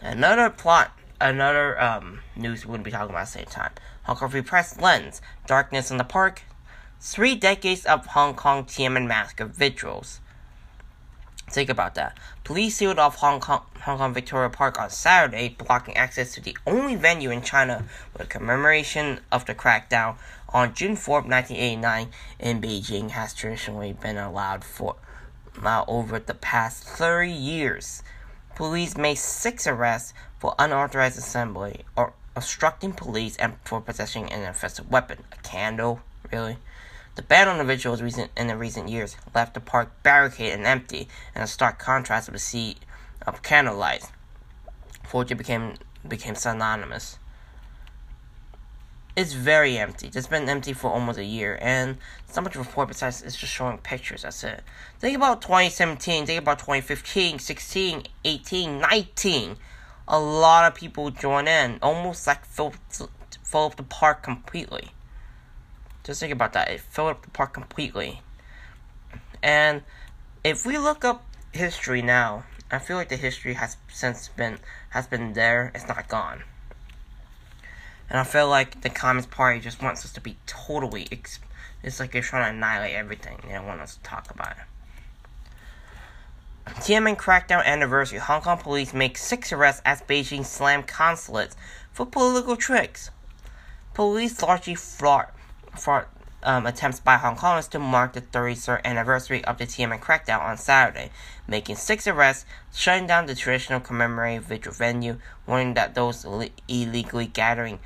Another 0.00 0.50
plot, 0.50 0.92
another 1.20 1.80
um, 1.80 2.20
news 2.34 2.64
we 2.64 2.70
are 2.70 2.72
going 2.72 2.80
to 2.80 2.84
be 2.84 2.90
talking 2.90 3.10
about 3.10 3.22
at 3.22 3.26
the 3.26 3.38
same 3.38 3.46
time. 3.46 3.72
Hong 4.04 4.16
Kong 4.16 4.30
Free 4.30 4.42
Press 4.42 4.80
lens, 4.80 5.20
Darkness 5.46 5.90
in 5.90 5.96
the 5.96 6.04
Park, 6.04 6.42
three 7.00 7.34
decades 7.34 7.84
of 7.84 8.06
Hong 8.06 8.34
Kong 8.34 8.64
Tiananmen 8.64 9.06
Massacre 9.06 9.46
vigils. 9.46 10.20
Think 11.48 11.70
about 11.70 11.94
that. 11.94 12.18
Police 12.44 12.76
sealed 12.76 12.98
off 12.98 13.16
Hong 13.16 13.40
Kong, 13.40 13.62
Hong 13.82 13.98
Kong 13.98 14.12
Victoria 14.12 14.50
Park 14.50 14.80
on 14.80 14.90
Saturday, 14.90 15.48
blocking 15.48 15.96
access 15.96 16.34
to 16.34 16.40
the 16.40 16.56
only 16.66 16.96
venue 16.96 17.30
in 17.30 17.42
China 17.42 17.84
a 18.18 18.26
commemoration 18.26 19.20
of 19.30 19.46
the 19.46 19.54
crackdown 19.54 20.16
on 20.48 20.74
June 20.74 20.96
4, 20.96 21.22
1989, 21.22 22.08
in 22.40 22.60
Beijing 22.60 23.10
has 23.10 23.32
traditionally 23.34 23.92
been 23.92 24.16
allowed 24.16 24.64
for 24.64 24.96
uh, 25.62 25.84
over 25.86 26.18
the 26.18 26.34
past 26.34 26.84
30 26.84 27.30
years. 27.30 28.02
Police 28.54 28.96
made 28.96 29.18
six 29.18 29.66
arrests 29.66 30.14
for 30.38 30.54
unauthorized 30.58 31.18
assembly 31.18 31.84
or 31.96 32.12
obstructing 32.34 32.92
police 32.92 33.36
and 33.36 33.54
for 33.64 33.80
possessing 33.80 34.32
an 34.32 34.48
offensive 34.48 34.90
weapon. 34.90 35.24
A 35.32 35.36
candle, 35.42 36.00
really? 36.32 36.58
The 37.16 37.22
ban 37.22 37.48
on 37.48 37.58
individuals 37.58 38.02
recent, 38.02 38.30
in 38.36 38.46
the 38.46 38.58
recent 38.58 38.90
years 38.90 39.16
left 39.34 39.54
the 39.54 39.60
park 39.60 39.90
barricaded 40.02 40.58
and 40.58 40.66
empty, 40.66 41.08
in 41.34 41.40
a 41.40 41.46
stark 41.46 41.78
contrast 41.78 42.28
with 42.28 42.34
the 42.34 42.38
sea 42.38 42.76
of 43.26 43.42
candlelight, 43.42 44.12
for 45.02 45.20
which 45.20 45.36
became 45.36 45.76
became 46.06 46.34
synonymous. 46.34 47.18
It's 49.16 49.32
very 49.32 49.78
empty. 49.78 50.10
It's 50.14 50.26
been 50.26 50.46
empty 50.46 50.74
for 50.74 50.90
almost 50.90 51.18
a 51.18 51.24
year, 51.24 51.58
and 51.62 51.96
it's 52.26 52.36
not 52.36 52.44
much 52.44 52.54
of 52.54 52.60
a 52.60 52.64
report 52.64 52.88
besides 52.88 53.22
it's 53.22 53.34
just 53.34 53.50
showing 53.50 53.78
pictures. 53.78 54.22
That's 54.22 54.44
it. 54.44 54.62
Think 54.98 55.16
about 55.16 55.40
2017. 55.40 56.26
Think 56.26 56.38
about 56.38 56.58
2015, 56.58 57.38
16, 57.38 58.02
18, 58.26 58.78
19. 58.78 59.56
A 60.08 60.20
lot 60.20 60.70
of 60.70 60.78
people 60.78 61.10
join 61.10 61.48
in, 61.48 61.78
almost 61.80 62.26
like 62.26 62.44
fill, 62.44 62.74
fill 63.42 63.64
up 63.64 63.76
the 63.76 63.82
park 63.82 64.22
completely. 64.22 64.90
Just 66.06 66.20
think 66.20 66.32
about 66.32 66.52
that. 66.52 66.70
It 66.70 66.80
filled 66.80 67.10
up 67.10 67.22
the 67.22 67.30
park 67.30 67.52
completely. 67.52 68.22
And 69.42 69.82
if 70.44 70.64
we 70.64 70.78
look 70.78 71.04
up 71.04 71.24
history 71.50 72.00
now, 72.00 72.44
I 72.70 72.78
feel 72.78 72.96
like 72.96 73.08
the 73.08 73.16
history 73.16 73.54
has 73.54 73.76
since 73.92 74.28
been 74.28 74.58
has 74.90 75.08
been 75.08 75.32
there. 75.32 75.72
It's 75.74 75.88
not 75.88 76.06
gone. 76.06 76.44
And 78.08 78.20
I 78.20 78.22
feel 78.22 78.48
like 78.48 78.82
the 78.82 78.88
Communist 78.88 79.32
Party 79.32 79.58
just 79.58 79.82
wants 79.82 80.04
us 80.04 80.12
to 80.12 80.20
be 80.20 80.36
totally. 80.46 81.08
it's 81.82 81.98
like 81.98 82.12
they're 82.12 82.22
trying 82.22 82.52
to 82.52 82.56
annihilate 82.56 82.94
everything. 82.94 83.38
They 83.44 83.54
don't 83.54 83.66
want 83.66 83.80
us 83.80 83.96
to 83.96 84.02
talk 84.04 84.30
about 84.30 84.52
it. 84.52 86.72
Tiananmen 86.82 87.16
crackdown 87.16 87.64
anniversary. 87.64 88.20
Hong 88.20 88.42
Kong 88.42 88.58
police 88.58 88.94
make 88.94 89.18
six 89.18 89.52
arrests 89.52 89.82
as 89.84 90.02
Beijing 90.02 90.44
slam 90.44 90.84
consulates 90.84 91.56
for 91.90 92.06
political 92.06 92.54
tricks. 92.54 93.10
Police 93.92 94.40
largely 94.40 94.76
fought 94.76 95.32
for 95.76 96.08
um, 96.42 96.66
attempts 96.66 97.00
by 97.00 97.16
Hong 97.16 97.36
Kongers 97.36 97.68
to 97.70 97.78
mark 97.78 98.12
the 98.12 98.20
33rd 98.20 98.84
anniversary 98.84 99.44
of 99.44 99.58
the 99.58 99.64
Tiananmen 99.66 100.00
crackdown 100.00 100.40
on 100.40 100.56
Saturday, 100.56 101.10
making 101.48 101.76
six 101.76 102.06
arrests, 102.06 102.46
shutting 102.72 103.06
down 103.06 103.26
the 103.26 103.34
traditional 103.34 103.80
commemorative 103.80 104.44
vigil 104.44 104.72
venue, 104.72 105.18
warning 105.46 105.74
that 105.74 105.94
those 105.94 106.24
Ill- 106.24 106.48
illegally 106.68 107.26
gathering 107.26 107.80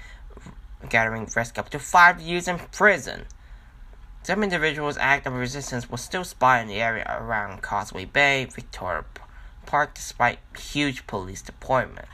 gathering 0.88 1.28
risk 1.36 1.58
up 1.58 1.68
to 1.70 1.78
five 1.78 2.20
years 2.20 2.48
in 2.48 2.58
prison. 2.58 3.26
Some 4.22 4.42
individuals' 4.42 4.96
act 4.98 5.26
of 5.26 5.34
resistance 5.34 5.90
was 5.90 6.00
still 6.00 6.24
spotted 6.24 6.62
in 6.62 6.68
the 6.68 6.80
area 6.80 7.04
around 7.20 7.62
Causeway 7.62 8.04
Bay, 8.06 8.46
Victoria 8.46 9.04
Park, 9.66 9.94
despite 9.94 10.38
huge 10.58 11.06
police 11.06 11.42
deployment. 11.42 12.06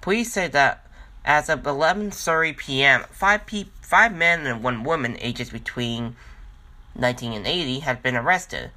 Police 0.00 0.32
say 0.32 0.48
that 0.48 0.83
as 1.24 1.48
of 1.48 1.62
11:30 1.62 2.56
p.m., 2.56 3.04
five, 3.10 3.46
pe- 3.46 3.66
five 3.80 4.14
men 4.14 4.46
and 4.46 4.62
one 4.62 4.84
woman, 4.84 5.16
ages 5.20 5.50
between 5.50 6.16
19 6.96 7.32
and 7.32 7.46
80, 7.46 7.80
had 7.80 8.02
been 8.02 8.16
arrested. 8.16 8.70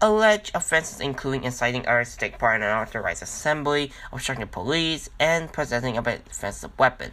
Alleged 0.00 0.54
offenses 0.54 1.00
including 1.00 1.44
inciting 1.44 1.86
others 1.86 2.12
to 2.12 2.18
take 2.18 2.38
part 2.38 2.56
in 2.56 2.62
an 2.62 2.68
unauthorized 2.68 3.22
assembly, 3.22 3.90
obstructing 4.12 4.46
police, 4.46 5.08
and 5.18 5.52
possessing 5.52 5.96
a 5.96 6.00
offensive 6.00 6.78
weapon. 6.78 7.12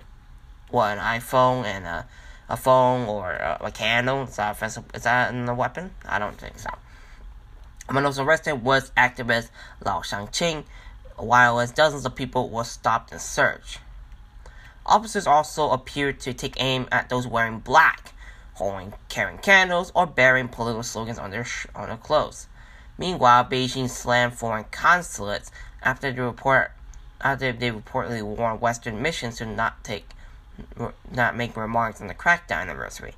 What, 0.69 0.97
an 0.97 1.19
iPhone 1.19 1.65
and 1.65 1.85
a, 1.85 2.07
a 2.49 2.57
phone 2.57 3.07
or 3.07 3.31
a, 3.31 3.57
a 3.61 3.71
candle? 3.71 4.23
Is 4.23 4.35
that 4.35 4.51
offensive? 4.51 4.83
Is 4.93 5.03
that 5.03 5.33
in 5.33 5.45
the 5.45 5.53
weapon? 5.53 5.91
I 6.05 6.19
don't 6.19 6.37
think 6.37 6.59
so. 6.59 6.69
Among 7.89 8.03
those 8.03 8.19
arrested 8.19 8.63
was 8.63 8.91
activist 8.91 9.49
Lau 9.83 10.01
Shan-ching, 10.01 10.65
while 11.17 11.59
as 11.59 11.71
dozens 11.71 12.05
of 12.05 12.15
people 12.15 12.49
were 12.49 12.63
stopped 12.63 13.11
and 13.11 13.21
searched. 13.21 13.79
Officers 14.85 15.27
also 15.27 15.69
appeared 15.71 16.19
to 16.21 16.33
take 16.33 16.55
aim 16.59 16.87
at 16.91 17.09
those 17.09 17.25
wearing 17.25 17.59
black, 17.59 18.13
holding, 18.55 18.93
carrying 19.09 19.37
candles, 19.39 19.91
or 19.95 20.05
bearing 20.05 20.49
political 20.49 20.83
slogans 20.83 21.17
on 21.17 21.31
their, 21.31 21.45
sh- 21.45 21.67
on 21.73 21.87
their 21.87 21.97
clothes. 21.97 22.47
Meanwhile, 22.97 23.45
Beijing 23.45 23.89
slammed 23.89 24.33
foreign 24.33 24.65
consulates 24.65 25.51
after 25.81 26.11
they 26.11 26.21
report 26.21 26.71
after 27.21 27.53
they 27.53 27.71
reportedly 27.71 28.21
warned 28.21 28.59
Western 28.61 29.01
missions 29.01 29.37
to 29.37 29.45
not 29.45 29.83
take 29.83 30.09
not 31.11 31.35
make 31.35 31.55
remarks 31.55 32.01
on 32.01 32.07
the 32.07 32.13
crackdown 32.13 32.61
anniversary. 32.61 33.13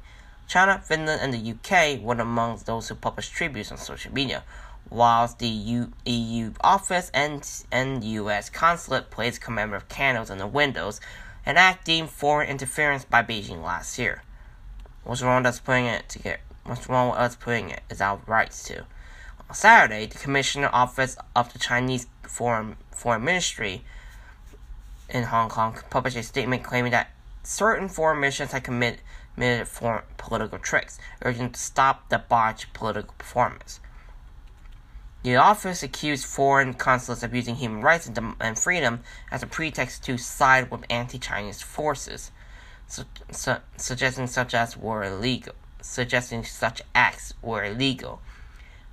China, 0.48 0.82
Finland, 0.84 1.22
and 1.22 1.34
the 1.34 1.52
UK 1.52 2.00
were 2.02 2.14
among 2.14 2.62
those 2.66 2.88
who 2.88 2.96
published 2.96 3.34
tributes 3.34 3.72
on 3.72 3.78
social 3.78 4.14
media, 4.14 4.44
whilst 4.90 5.40
the 5.40 5.48
U- 5.48 5.92
EU 6.06 6.52
office 6.62 7.10
and, 7.14 7.50
and 7.72 8.04
US 8.04 8.50
consulate 8.50 9.10
placed 9.10 9.42
commemorative 9.42 9.90
candles 9.90 10.30
on 10.30 10.38
the 10.38 10.48
windows 10.48 11.02
an 11.46 11.58
act 11.58 11.86
deemed 11.86 12.10
foreign 12.10 12.50
interference 12.50 13.06
by 13.06 13.22
Beijing 13.22 13.64
last 13.64 14.00
year. 14.00 14.24
What's 15.04 15.22
wrong 15.22 15.44
with 15.44 15.48
us 15.48 15.60
putting 15.60 15.86
it 15.86 16.10
to 16.10 16.20
get? 16.20 16.40
What's 16.64 16.90
wrong 16.90 17.12
with 17.12 17.20
us 17.20 17.36
putting 17.36 17.70
it 17.70 17.82
is 17.90 18.02
our 18.02 18.20
rights 18.26 18.64
to. 18.66 18.86
On 19.48 19.54
Saturday, 19.56 20.08
the 20.08 20.18
Commissioner 20.18 20.70
Office 20.74 21.16
of 21.36 21.54
the 21.54 21.60
Chinese 21.60 22.08
Foreign 22.24 22.78
Foreign 22.90 23.24
Ministry 23.24 23.84
in 25.08 25.24
Hong 25.26 25.50
Kong 25.50 25.78
published 25.92 26.18
a 26.18 26.24
statement 26.24 26.64
claiming 26.64 26.92
that 26.92 27.12
certain 27.44 27.90
foreign 27.90 28.20
missions 28.20 28.52
had 28.52 28.64
committed, 28.64 29.02
committed 29.36 29.68
foreign 29.68 30.04
political 30.18 30.58
tricks, 30.58 30.98
urging 31.22 31.52
to 31.52 31.60
stop 31.60 32.10
the 32.10 32.18
botched 32.18 32.74
political 32.74 33.14
performance. 33.20 33.80
The 35.26 35.38
office 35.38 35.82
accused 35.82 36.24
foreign 36.24 36.76
consulates 36.76 37.24
of 37.24 37.34
using 37.34 37.56
human 37.56 37.82
rights 37.82 38.06
and, 38.06 38.36
and 38.40 38.60
freedom 38.60 39.00
as 39.32 39.42
a 39.42 39.48
pretext 39.48 40.04
to 40.04 40.20
side 40.20 40.70
with 40.70 40.86
anti-Chinese 40.88 41.64
forces, 41.64 42.30
su- 42.86 43.06
su- 43.32 43.56
suggesting 43.76 44.28
such 44.28 44.54
as 44.54 44.78
were 44.78 45.04
illegal. 45.04 45.56
Suggesting 45.82 46.44
such 46.44 46.84
acts 46.94 47.34
were 47.42 47.64
illegal. 47.64 48.22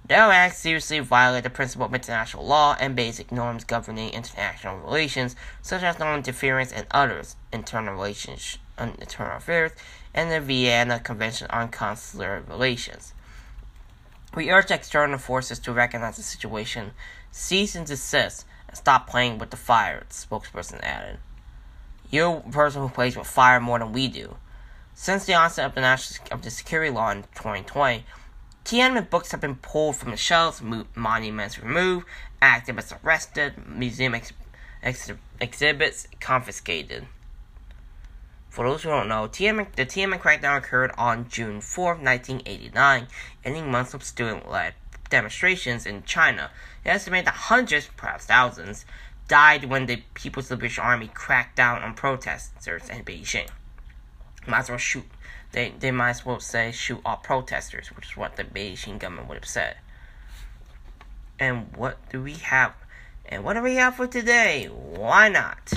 Acts 0.09 0.57
seriously 0.57 1.01
violate 1.01 1.45
the 1.45 1.51
principle 1.51 1.85
of 1.85 1.95
international 1.95 2.47
law 2.47 2.79
and 2.81 2.97
basic 2.97 3.31
norms 3.31 3.65
governing 3.65 4.09
international 4.09 4.79
relations, 4.79 5.37
such 5.61 5.83
as 5.83 5.99
non-interference 5.99 6.73
and 6.73 6.87
others, 6.93 7.37
internal 7.53 7.93
relations, 7.93 8.57
internal 8.79 9.37
affairs, 9.37 9.73
and 10.15 10.31
the 10.31 10.41
Vienna 10.41 10.99
Convention 10.99 11.47
on 11.51 11.69
Consular 11.69 12.43
Relations. 12.49 13.12
We 14.35 14.51
urge 14.51 14.71
external 14.71 15.19
forces 15.19 15.59
to 15.61 15.73
recognize 15.73 16.17
the 16.17 16.23
situation, 16.23 16.93
cease 17.31 17.75
and 17.75 17.87
desist, 17.87 18.47
and 18.69 18.77
stop 18.77 19.07
playing 19.07 19.39
with 19.39 19.51
the 19.51 19.59
fire, 19.59 20.05
the 20.09 20.15
spokesperson 20.15 20.81
added. 20.83 21.19
You're 22.11 22.43
a 22.47 22.51
person 22.51 22.83
who 22.83 22.89
plays 22.89 23.17
with 23.17 23.27
fire 23.27 23.61
more 23.61 23.79
than 23.79 23.93
we 23.93 24.09
do. 24.09 24.37
Since 24.95 25.27
the 25.27 25.35
onset 25.35 25.67
of 25.67 25.75
the 25.75 25.81
national 25.81 26.27
of 26.31 26.43
the 26.43 26.51
security 26.51 26.91
law 26.91 27.11
in 27.11 27.23
2020, 27.35 28.05
Tiananmen 28.65 29.11
books 29.11 29.33
have 29.33 29.41
been 29.41 29.57
pulled 29.57 29.97
from 29.97 30.11
the 30.12 30.17
shelves, 30.17 30.62
monuments 30.95 31.59
removed, 31.59 32.07
activists 32.41 32.97
arrested, 33.05 33.55
museum 33.67 34.15
ex- 34.15 34.33
ex- 34.83 35.11
exhibits 35.41 36.07
confiscated. 36.21 37.07
For 38.52 38.68
those 38.68 38.82
who 38.82 38.90
don't 38.90 39.09
know, 39.09 39.28
Tiananmen, 39.28 39.75
the 39.76 39.87
Tiananmen 39.87 40.21
crackdown 40.21 40.59
occurred 40.59 40.92
on 40.99 41.26
June 41.30 41.62
4, 41.62 41.94
1989, 41.94 43.06
ending 43.47 43.71
months 43.71 43.94
of 43.94 44.04
student-led 44.04 44.75
demonstrations 45.09 45.87
in 45.87 46.02
China. 46.02 46.50
It 46.85 46.90
estimated 46.90 47.28
that 47.28 47.35
hundreds, 47.35 47.88
perhaps 47.97 48.26
thousands, 48.26 48.85
died 49.26 49.64
when 49.64 49.87
the 49.87 50.02
People's 50.12 50.50
Liberation 50.50 50.85
Army 50.85 51.09
cracked 51.14 51.56
down 51.56 51.82
on 51.82 51.94
protesters 51.94 52.90
in 52.90 53.02
Beijing. 53.04 53.49
Might 54.47 54.59
as 54.59 54.68
well 54.68 54.76
shoot. 54.76 55.06
They, 55.52 55.73
they 55.80 55.90
might 55.90 56.11
as 56.11 56.26
well 56.26 56.38
say 56.38 56.73
shoot 56.73 57.00
all 57.06 57.16
protesters, 57.16 57.88
which 57.88 58.11
is 58.11 58.16
what 58.18 58.37
the 58.37 58.44
Beijing 58.44 58.99
government 58.99 59.30
would 59.30 59.38
have 59.38 59.47
said. 59.47 59.78
And 61.38 61.75
what 61.75 61.97
do 62.11 62.23
we 62.23 62.35
have? 62.35 62.75
And 63.25 63.44
what 63.44 63.54
do 63.54 63.62
we 63.62 63.76
have 63.76 63.97
for 63.97 64.06
today? 64.06 64.66
Why 64.66 65.30
not? 65.30 65.73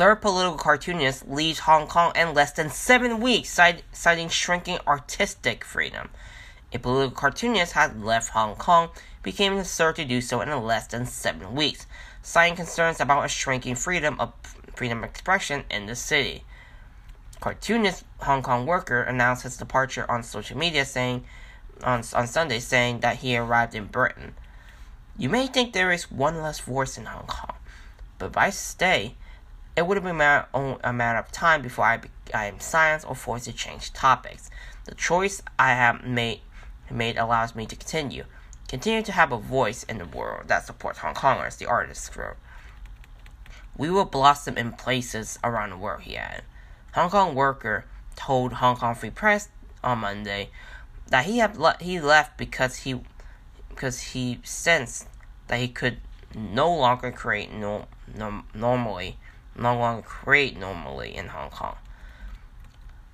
Third 0.00 0.22
political 0.22 0.56
cartoonist 0.56 1.28
leaves 1.28 1.58
Hong 1.58 1.86
Kong 1.86 2.12
in 2.16 2.32
less 2.32 2.52
than 2.52 2.70
seven 2.70 3.20
weeks, 3.20 3.50
citing 3.92 4.30
shrinking 4.30 4.78
artistic 4.86 5.62
freedom. 5.62 6.08
A 6.72 6.78
political 6.78 7.14
cartoonist 7.14 7.74
had 7.74 8.02
left 8.02 8.30
Hong 8.30 8.56
Kong, 8.56 8.88
became 9.22 9.56
the 9.56 9.62
third 9.62 9.96
to 9.96 10.06
do 10.06 10.22
so 10.22 10.40
in 10.40 10.48
less 10.62 10.86
than 10.86 11.04
seven 11.04 11.54
weeks, 11.54 11.84
citing 12.22 12.56
concerns 12.56 12.98
about 12.98 13.26
a 13.26 13.28
shrinking 13.28 13.74
freedom 13.74 14.18
of 14.18 14.32
freedom 14.74 15.04
of 15.04 15.10
expression 15.10 15.64
in 15.70 15.84
the 15.84 15.94
city. 15.94 16.44
Cartoonist 17.40 18.04
Hong 18.20 18.40
Kong 18.40 18.64
worker 18.64 19.02
announced 19.02 19.42
his 19.42 19.58
departure 19.58 20.10
on 20.10 20.22
social 20.22 20.56
media, 20.56 20.86
saying 20.86 21.26
on, 21.84 22.02
on 22.14 22.26
Sunday, 22.26 22.60
saying 22.60 23.00
that 23.00 23.16
he 23.16 23.36
arrived 23.36 23.74
in 23.74 23.84
Britain. 23.84 24.34
You 25.18 25.28
may 25.28 25.46
think 25.46 25.74
there 25.74 25.92
is 25.92 26.10
one 26.10 26.40
less 26.40 26.58
voice 26.58 26.96
in 26.96 27.04
Hong 27.04 27.26
Kong, 27.26 27.56
but 28.18 28.30
if 28.30 28.36
I 28.38 28.48
stay, 28.48 29.16
it 29.80 29.86
would 29.86 29.96
have 29.96 30.04
been 30.04 30.20
a 30.84 30.92
matter 30.92 31.18
of 31.18 31.32
time 31.32 31.62
before 31.62 31.86
I, 31.86 31.96
be, 31.96 32.10
I 32.34 32.44
am 32.44 32.60
silenced 32.60 33.08
or 33.08 33.14
forced 33.14 33.46
to 33.46 33.52
change 33.54 33.94
topics. 33.94 34.50
The 34.84 34.94
choice 34.94 35.40
I 35.58 35.70
have 35.70 36.04
made 36.04 36.42
made 36.90 37.16
allows 37.16 37.54
me 37.54 37.64
to 37.64 37.76
continue, 37.76 38.24
continue 38.68 39.00
to 39.00 39.12
have 39.12 39.32
a 39.32 39.38
voice 39.38 39.84
in 39.84 39.96
the 39.96 40.04
world 40.04 40.48
that 40.48 40.66
supports 40.66 40.98
Hong 40.98 41.14
Kongers, 41.14 41.56
the 41.56 41.64
artist 41.64 42.14
wrote. 42.14 42.36
We 43.74 43.88
will 43.88 44.04
blossom 44.04 44.58
in 44.58 44.72
places 44.72 45.38
around 45.42 45.70
the 45.70 45.78
world, 45.78 46.02
he 46.02 46.14
added. 46.14 46.44
Hong 46.92 47.08
Kong 47.08 47.34
worker 47.34 47.86
told 48.16 48.54
Hong 48.54 48.76
Kong 48.76 48.94
Free 48.94 49.08
Press 49.08 49.48
on 49.82 50.00
Monday 50.00 50.50
that 51.06 51.24
he 51.24 51.38
had 51.38 51.56
le- 51.56 51.78
he 51.80 51.98
left 51.98 52.36
because 52.36 52.80
he 52.80 53.00
because 53.70 54.02
he 54.12 54.40
sensed 54.42 55.08
that 55.46 55.58
he 55.58 55.68
could 55.68 56.00
no 56.34 56.70
longer 56.70 57.10
create 57.10 57.50
no, 57.50 57.86
no 58.14 58.42
normally 58.52 59.16
no 59.56 59.76
longer 59.76 60.02
create 60.02 60.58
normally 60.58 61.16
in 61.16 61.28
Hong 61.28 61.50
Kong. 61.50 61.76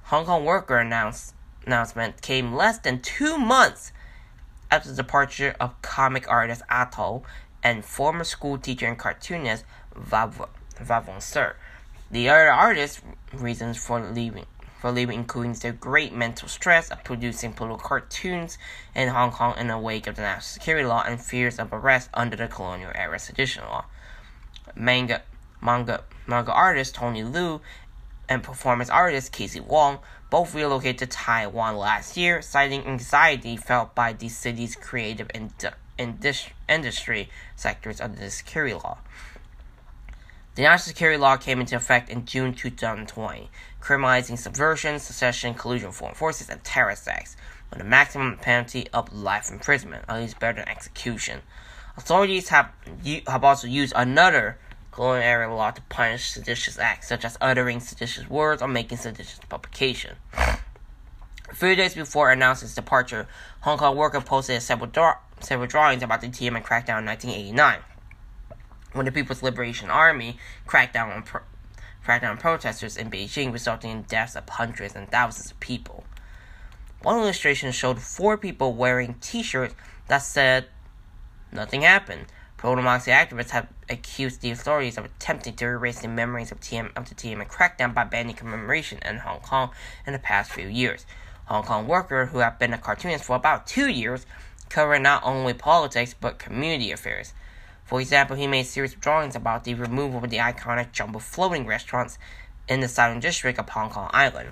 Hong 0.05 0.25
Kong 0.25 0.45
worker 0.45 0.79
announcement 0.79 2.23
came 2.23 2.55
less 2.55 2.79
than 2.79 3.01
two 3.01 3.39
months 3.39 3.93
after 4.71 4.91
the 4.91 4.97
departure 4.97 5.55
of 5.59 5.81
comic 5.83 6.29
artist 6.31 6.63
Atoll 6.69 7.25
and 7.63 7.85
former 7.85 8.25
school 8.25 8.59
teacher 8.59 8.87
and 8.87 8.99
cartoonist 8.99 9.65
Vawongsir. 9.97 11.55
The 12.11 12.29
other 12.29 12.53
artists' 12.53 13.03
reasons 13.33 13.77
for 13.79 14.01
leaving 14.01 14.47
for 14.79 14.93
leaving 14.93 15.19
including 15.19 15.55
their 15.55 15.73
great 15.73 16.13
mental 16.13 16.49
stress 16.49 16.91
of 16.91 17.03
producing 17.03 17.53
political 17.53 17.89
cartoons 17.89 18.59
in 18.95 19.09
Hong 19.09 19.33
Kong 19.33 19.55
in 19.57 19.69
the 19.69 19.79
wake 19.79 20.07
of 20.07 20.17
the 20.17 20.23
national 20.23 20.43
security 20.43 20.87
law 20.87 21.03
and 21.05 21.21
fears 21.21 21.59
of 21.59 21.73
arrest 21.73 22.11
under 22.13 22.37
the 22.37 22.47
colonial 22.47 22.93
era 22.95 23.19
sedition 23.19 23.65
law. 23.65 23.87
Manga 24.75 25.23
manga 25.61 26.05
manga 26.27 26.53
artist 26.53 26.95
Tony 26.95 27.23
Liu 27.23 27.61
and 28.29 28.43
performance 28.43 28.91
artist 28.91 29.33
Casey 29.33 29.61
Wong 29.61 29.99
both 30.31 30.55
relocated 30.55 30.99
to 30.99 31.07
Taiwan 31.07 31.77
last 31.77 32.17
year, 32.17 32.43
citing 32.43 32.85
anxiety 32.85 33.57
felt 33.57 33.95
by 33.95 34.13
the 34.13 34.29
city's 34.29 34.75
creative 34.75 35.31
industry 36.69 37.29
sectors 37.55 38.01
under 38.01 38.19
the 38.19 38.31
security 38.31 38.75
law. 38.75 38.99
The 40.57 40.63
national 40.63 40.89
security 40.89 41.19
law 41.19 41.37
came 41.37 41.61
into 41.61 41.77
effect 41.77 42.09
in 42.09 42.25
June 42.25 42.55
2020, 42.55 43.51
criminalizing 43.81 44.39
subversion, 44.39 44.99
secession, 44.99 45.55
collusion 45.55 45.89
with 45.89 45.97
foreign 45.97 46.15
forces, 46.15 46.49
and 46.49 46.65
terrorist 46.65 47.07
acts, 47.07 47.37
with 47.71 47.81
a 47.81 47.85
maximum 47.85 48.39
penalty 48.39 48.89
of 48.93 49.13
life 49.13 49.51
imprisonment, 49.51 50.07
at 50.09 50.19
least 50.19 50.41
better 50.41 50.61
than 50.61 50.69
execution. 50.69 51.43
Authorities 51.97 52.49
have, 52.49 52.71
have 53.27 53.45
also 53.45 53.67
used 53.67 53.93
another 53.95 54.59
colonial 54.97 55.23
era 55.23 55.55
law 55.55 55.71
to 55.71 55.83
punish 55.91 56.31
seditious 56.31 56.79
acts, 56.79 57.09
such 57.09 57.23
as 57.23 57.37
uttering 57.39 57.81
seditious 57.81 58.31
words 58.31 58.63
or 58.63 58.69
making 58.69 58.97
seditious 58.97 59.39
publication. 59.47 60.17
A 60.35 61.55
few 61.55 61.77
days 61.77 61.95
before 61.95 62.33
announcing 62.33 62.67
his 62.67 62.75
departure, 62.75 63.29
Hong 63.61 63.77
Kong 63.77 63.95
worker 63.95 64.23
posted 64.23 64.63
several, 64.63 64.91
several 65.41 65.69
drawings 65.69 66.03
about 66.03 66.23
the 66.23 66.29
Tiananmen 66.29 66.65
crackdown 66.65 67.01
in 67.01 67.05
1989 67.05 67.81
when 68.95 69.05
the 69.05 69.13
People's 69.13 69.43
Liberation 69.43 69.91
Army 69.91 70.39
cracked 70.67 70.95
down 70.95 71.13
on 71.13 71.23
pro- 71.23 71.43
cracked 72.03 72.23
down 72.23 72.33
on 72.33 72.39
protesters 72.39 72.97
in 72.97 73.11
Beijing, 73.11 73.53
resulting 73.53 73.91
in 73.91 74.03
deaths 74.03 74.35
of 74.35 74.49
hundreds 74.49 74.95
and 74.95 75.11
thousands 75.11 75.51
of 75.51 75.61
people. 75.61 76.05
One 77.03 77.19
illustration 77.19 77.71
showed 77.73 78.01
four 78.01 78.39
people 78.39 78.73
wearing 78.73 79.17
T-shirts 79.21 79.75
that 80.09 80.23
said 80.23 80.69
"Nothing 81.53 81.83
happened." 81.83 82.27
Pro-democracy 82.67 83.13
activists 83.13 83.51
have 83.51 83.69
accused 83.89 84.41
the 84.41 84.51
authorities 84.51 84.99
of 84.99 85.05
attempting 85.05 85.55
to 85.55 85.67
erase 85.67 86.01
the 86.01 86.09
memories 86.09 86.51
of, 86.51 86.59
TM, 86.59 86.91
of 86.97 87.09
the 87.09 87.15
crackdown 87.45 87.95
by 87.95 88.03
banning 88.03 88.35
commemoration 88.35 88.99
in 89.09 89.19
Hong 89.19 89.39
Kong 89.39 89.71
in 90.05 90.13
the 90.13 90.19
past 90.19 90.51
few 90.51 90.67
years. 90.67 91.07
Hong 91.45 91.63
Kong 91.63 91.87
worker, 91.87 92.27
who 92.27 92.39
have 92.39 92.59
been 92.59 92.73
a 92.73 92.79
cartoonist 92.79 93.23
for 93.23 93.37
about 93.37 93.69
two 93.69 93.89
years, 93.89 94.27
covered 94.69 94.99
not 94.99 95.23
only 95.23 95.55
politics 95.55 96.13
but 96.21 96.41
community 96.41 96.91
affairs. 96.91 97.35
For 97.85 98.01
example, 98.01 98.35
he 98.35 98.49
made 98.49 98.65
series 98.65 98.95
of 98.95 99.01
drawings 99.01 99.37
about 99.37 99.63
the 99.63 99.75
removal 99.75 100.25
of 100.25 100.31
the 100.31 100.39
iconic 100.39 100.91
jumbo 100.91 101.21
floating 101.21 101.67
restaurants 101.67 102.19
in 102.69 102.81
the 102.81 102.89
southern 102.89 103.21
district 103.21 103.61
of 103.61 103.69
Hong 103.69 103.91
Kong 103.91 104.11
Island. 104.13 104.51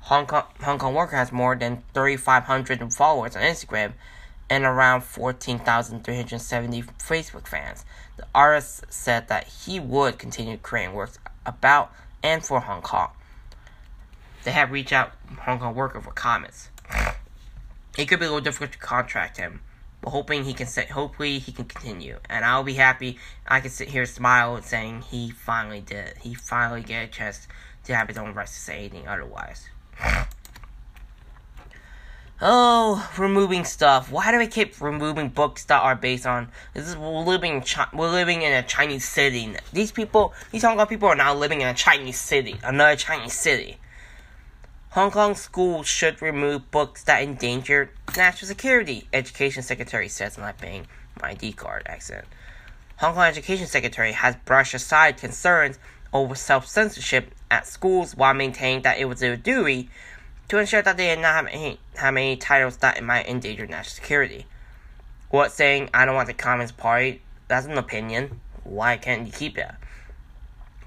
Hong 0.00 0.26
Kong, 0.26 0.46
Hong 0.64 0.80
Kong 0.80 0.92
Worker 0.92 1.14
has 1.14 1.30
more 1.30 1.54
than 1.54 1.84
3,500 1.94 2.92
followers 2.92 3.36
on 3.36 3.42
Instagram 3.42 3.92
and 4.48 4.64
around 4.64 5.02
14,370 5.02 6.82
Facebook 6.82 7.46
fans. 7.46 7.84
The 8.16 8.26
artist 8.34 8.84
said 8.90 9.28
that 9.28 9.46
he 9.46 9.80
would 9.80 10.18
continue 10.18 10.56
creating 10.56 10.94
works 10.94 11.18
about 11.46 11.92
and 12.22 12.44
for 12.44 12.60
Hong 12.60 12.82
Kong. 12.82 13.10
They 14.44 14.52
have 14.52 14.70
reached 14.70 14.92
out 14.92 15.12
Hong 15.40 15.58
Kong 15.58 15.74
Worker 15.74 16.00
for 16.00 16.12
comments. 16.12 16.70
It 17.96 18.06
could 18.06 18.18
be 18.18 18.26
a 18.26 18.28
little 18.28 18.40
difficult 18.40 18.72
to 18.72 18.78
contract 18.78 19.36
him 19.36 19.60
but 20.02 20.10
hoping 20.10 20.44
he 20.44 20.52
can 20.52 20.66
say, 20.66 20.84
hopefully 20.86 21.38
he 21.38 21.52
can 21.52 21.64
continue, 21.64 22.18
and 22.28 22.44
I'll 22.44 22.64
be 22.64 22.74
happy. 22.74 23.18
I 23.46 23.60
can 23.60 23.70
sit 23.70 23.88
here 23.88 24.04
smile 24.04 24.60
saying 24.60 25.02
he 25.02 25.30
finally 25.30 25.80
did. 25.80 26.18
He 26.18 26.34
finally 26.34 26.82
get 26.82 27.04
a 27.04 27.06
chance 27.06 27.46
to 27.84 27.94
have 27.94 28.08
his 28.08 28.18
own 28.18 28.34
rights 28.34 28.52
to 28.54 28.60
say 28.60 28.78
anything 28.80 29.06
otherwise. 29.06 29.68
Oh, 32.44 33.08
removing 33.18 33.64
stuff. 33.64 34.10
Why 34.10 34.32
do 34.32 34.38
we 34.38 34.48
keep 34.48 34.80
removing 34.80 35.28
books 35.28 35.62
that 35.66 35.80
are 35.80 35.94
based 35.94 36.26
on? 36.26 36.48
This 36.74 36.88
is 36.88 36.96
we're 36.96 37.22
living. 37.22 37.54
In 37.54 37.60
Chi- 37.60 37.86
we're 37.92 38.10
living 38.10 38.42
in 38.42 38.52
a 38.52 38.64
Chinese 38.64 39.08
city. 39.08 39.54
These 39.72 39.92
people, 39.92 40.34
these 40.50 40.64
Hong 40.64 40.76
Kong 40.76 40.88
people, 40.88 41.06
are 41.06 41.14
now 41.14 41.36
living 41.36 41.60
in 41.60 41.68
a 41.68 41.74
Chinese 41.74 42.18
city, 42.18 42.58
another 42.64 42.96
Chinese 42.96 43.34
city. 43.34 43.78
Hong 44.90 45.12
Kong 45.12 45.36
schools 45.36 45.86
should 45.86 46.20
remove 46.20 46.68
books 46.72 47.04
that 47.04 47.22
endanger 47.22 47.92
national 48.16 48.48
security, 48.48 49.06
Education 49.12 49.62
Secretary 49.62 50.08
says, 50.08 50.36
not 50.36 50.58
paying 50.58 50.88
my 51.20 51.30
ID 51.30 51.52
card 51.52 51.84
accent. 51.86 52.24
Hong 52.96 53.14
Kong 53.14 53.22
Education 53.22 53.68
Secretary 53.68 54.10
has 54.10 54.34
brushed 54.44 54.74
aside 54.74 55.16
concerns 55.16 55.78
over 56.12 56.34
self 56.34 56.66
censorship 56.66 57.36
at 57.52 57.68
schools 57.68 58.16
while 58.16 58.34
maintaining 58.34 58.82
that 58.82 58.98
it 58.98 59.04
was 59.04 59.20
their 59.20 59.36
duty 59.36 59.88
to 60.48 60.58
ensure 60.58 60.82
that 60.82 60.96
they 60.96 61.06
did 61.06 61.20
not 61.20 61.34
have 61.34 61.46
any, 61.46 61.78
have 61.96 62.16
any 62.16 62.36
titles 62.36 62.76
that 62.78 63.02
might 63.02 63.26
endanger 63.26 63.66
national 63.66 63.94
security. 63.94 64.46
What 65.30 65.52
saying, 65.52 65.90
I 65.94 66.04
don't 66.04 66.14
want 66.14 66.28
the 66.28 66.34
Communist 66.34 66.76
Party, 66.76 67.22
that's 67.48 67.66
an 67.66 67.78
opinion. 67.78 68.40
Why 68.64 68.96
can't 68.96 69.26
you 69.26 69.32
keep 69.32 69.56
it? 69.56 69.70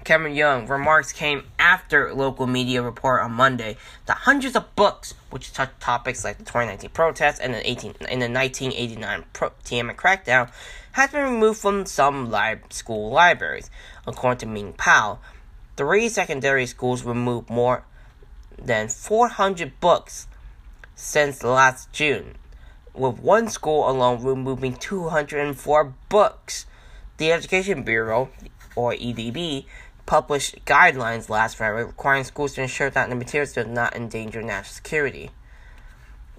Cameron 0.06 0.36
Young 0.36 0.68
remarks 0.68 1.10
came 1.10 1.42
after 1.58 2.14
local 2.14 2.46
media 2.46 2.80
report 2.80 3.22
on 3.22 3.32
Monday 3.32 3.76
that 4.06 4.18
hundreds 4.18 4.54
of 4.54 4.72
books, 4.76 5.14
which 5.30 5.52
touch 5.52 5.70
topics 5.80 6.22
like 6.22 6.38
the 6.38 6.44
2019 6.44 6.90
protests 6.90 7.40
and 7.40 7.52
the 7.52 7.68
18 7.68 7.90
in 8.08 8.20
the 8.20 8.30
1989 8.30 9.24
pro- 9.32 9.50
Tiananmen 9.64 9.96
crackdown, 9.96 10.48
has 10.92 11.10
been 11.10 11.24
removed 11.24 11.58
from 11.58 11.86
some 11.86 12.30
li- 12.30 12.54
school 12.70 13.10
libraries. 13.10 13.68
According 14.06 14.38
to 14.38 14.46
Ming 14.46 14.74
Pao, 14.74 15.18
three 15.76 16.08
secondary 16.08 16.66
schools 16.66 17.02
removed 17.02 17.50
more 17.50 17.84
than 18.58 18.88
400 18.88 19.80
books 19.80 20.26
since 20.94 21.42
last 21.42 21.92
June, 21.92 22.36
with 22.94 23.18
one 23.20 23.48
school 23.48 23.88
alone 23.88 24.22
removing 24.22 24.74
204 24.74 25.94
books. 26.08 26.66
The 27.18 27.32
Education 27.32 27.82
Bureau, 27.82 28.30
or 28.74 28.92
EDB, 28.92 29.64
published 30.06 30.64
guidelines 30.64 31.28
last 31.28 31.56
Friday 31.56 31.82
requiring 31.82 32.24
schools 32.24 32.54
to 32.54 32.62
ensure 32.62 32.90
that 32.90 33.08
the 33.08 33.14
materials 33.14 33.52
do 33.52 33.64
not 33.64 33.94
endanger 33.94 34.42
national 34.42 34.74
security. 34.74 35.30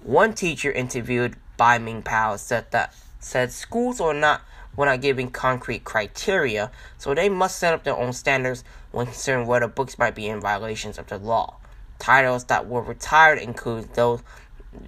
One 0.02 0.32
teacher 0.32 0.72
interviewed 0.72 1.36
by 1.56 1.78
Ming 1.78 2.02
Pao 2.02 2.36
said 2.36 2.70
that 2.70 2.94
said 3.20 3.52
schools 3.52 4.00
are 4.00 4.14
not 4.14 4.42
were 4.76 4.86
not 4.86 5.00
giving 5.00 5.28
concrete 5.30 5.84
criteria, 5.84 6.70
so 6.96 7.12
they 7.12 7.28
must 7.28 7.58
set 7.58 7.74
up 7.74 7.82
their 7.82 7.96
own 7.96 8.12
standards 8.12 8.62
when 8.92 9.06
considering 9.06 9.46
whether 9.46 9.66
books 9.66 9.98
might 9.98 10.14
be 10.14 10.28
in 10.28 10.40
violations 10.40 10.98
of 10.98 11.08
the 11.08 11.18
law. 11.18 11.57
Titles 11.98 12.44
that 12.44 12.66
were 12.66 12.82
retired 12.82 13.38
include 13.38 13.94
those 13.94 14.22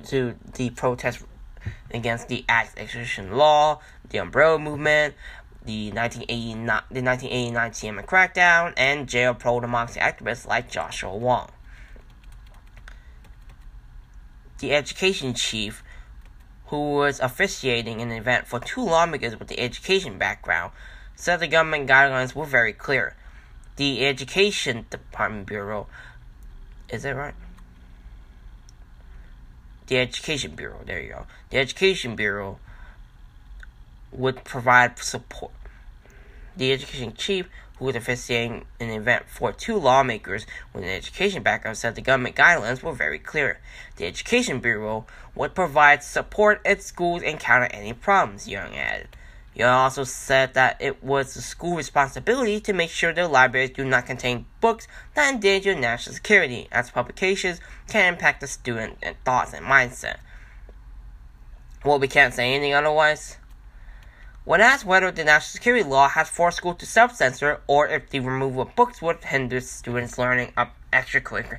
to 0.06 0.36
the 0.54 0.70
protest 0.70 1.24
against 1.90 2.28
the 2.28 2.44
Act 2.48 2.78
Extradition 2.78 3.36
Law, 3.36 3.80
the 4.08 4.18
Umbrella 4.18 4.58
Movement, 4.58 5.14
the 5.64 5.90
1989, 5.92 6.82
the 6.90 7.02
1989 7.02 7.70
Tiananmen 7.70 8.06
crackdown, 8.06 8.72
and 8.76 9.08
jail 9.08 9.34
pro-democracy 9.34 10.00
activists 10.00 10.46
like 10.46 10.70
Joshua 10.70 11.14
Wong. 11.14 11.50
The 14.58 14.72
education 14.72 15.34
chief, 15.34 15.82
who 16.66 16.94
was 16.94 17.18
officiating 17.20 18.00
an 18.00 18.12
event 18.12 18.46
for 18.46 18.60
two 18.60 18.84
lawmakers 18.84 19.38
with 19.38 19.48
the 19.48 19.58
education 19.58 20.18
background, 20.18 20.72
said 21.16 21.40
the 21.40 21.48
government 21.48 21.88
guidelines 21.88 22.34
were 22.34 22.46
very 22.46 22.72
clear. 22.72 23.16
the 23.76 24.06
Education 24.06 24.84
Department 24.90 25.46
Bureau. 25.46 25.86
Is 26.90 27.04
that 27.04 27.16
right? 27.16 27.34
The 29.86 29.98
Education 29.98 30.54
Bureau. 30.54 30.80
There 30.84 31.00
you 31.00 31.10
go. 31.10 31.26
The 31.50 31.58
Education 31.58 32.16
Bureau 32.16 32.58
would 34.12 34.44
provide 34.44 34.98
support. 34.98 35.52
The 36.56 36.72
education 36.72 37.14
chief, 37.14 37.48
who 37.78 37.86
was 37.86 37.96
officiating 37.96 38.64
an 38.80 38.90
event 38.90 39.24
for 39.28 39.52
two 39.52 39.76
lawmakers 39.76 40.46
with 40.74 40.82
an 40.82 40.90
education 40.90 41.42
background, 41.42 41.76
said 41.76 41.94
the 41.94 42.02
government 42.02 42.36
guidelines 42.36 42.82
were 42.82 42.92
very 42.92 43.18
clear. 43.18 43.60
The 43.96 44.06
Education 44.06 44.60
Bureau 44.60 45.06
would 45.34 45.54
provide 45.54 46.02
support 46.02 46.60
if 46.64 46.82
schools 46.82 47.22
encounter 47.22 47.68
any 47.70 47.92
problems, 47.92 48.48
Young 48.48 48.76
added. 48.76 49.08
Young 49.54 49.74
also 49.74 50.04
said 50.04 50.54
that 50.54 50.76
it 50.80 51.02
was 51.02 51.34
the 51.34 51.42
school 51.42 51.76
responsibility 51.76 52.60
to 52.60 52.72
make 52.72 52.90
sure 52.90 53.12
their 53.12 53.26
libraries 53.26 53.70
do 53.70 53.84
not 53.84 54.06
contain 54.06 54.46
books 54.60 54.86
that 55.14 55.34
endanger 55.34 55.74
national 55.74 56.14
security, 56.14 56.68
as 56.70 56.90
publications 56.90 57.60
can 57.88 58.14
impact 58.14 58.40
the 58.40 58.46
student 58.46 58.98
and 59.02 59.16
thoughts 59.24 59.52
and 59.52 59.66
mindset. 59.66 60.18
Well, 61.84 61.98
we 61.98 62.08
can't 62.08 62.32
say 62.32 62.54
anything 62.54 62.74
otherwise. 62.74 63.38
When 64.44 64.60
asked 64.60 64.84
whether 64.84 65.10
the 65.10 65.24
national 65.24 65.52
security 65.52 65.84
law 65.84 66.08
has 66.08 66.28
forced 66.28 66.58
schools 66.58 66.76
to 66.78 66.86
self-censor 66.86 67.60
or 67.66 67.88
if 67.88 68.10
the 68.10 68.20
removal 68.20 68.62
of 68.62 68.76
books 68.76 69.02
would 69.02 69.22
hinder 69.22 69.60
students' 69.60 70.18
learning 70.18 70.52
of 70.56 70.68
extracurricular, 70.92 71.58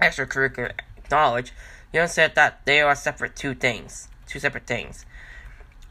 extracurricular 0.00 0.72
knowledge, 1.10 1.52
Young 1.92 2.08
said 2.08 2.34
that 2.34 2.64
they 2.66 2.80
are 2.80 2.94
separate 2.94 3.36
two 3.36 3.54
things, 3.54 4.08
two 4.26 4.40
separate 4.40 4.66
things. 4.66 5.06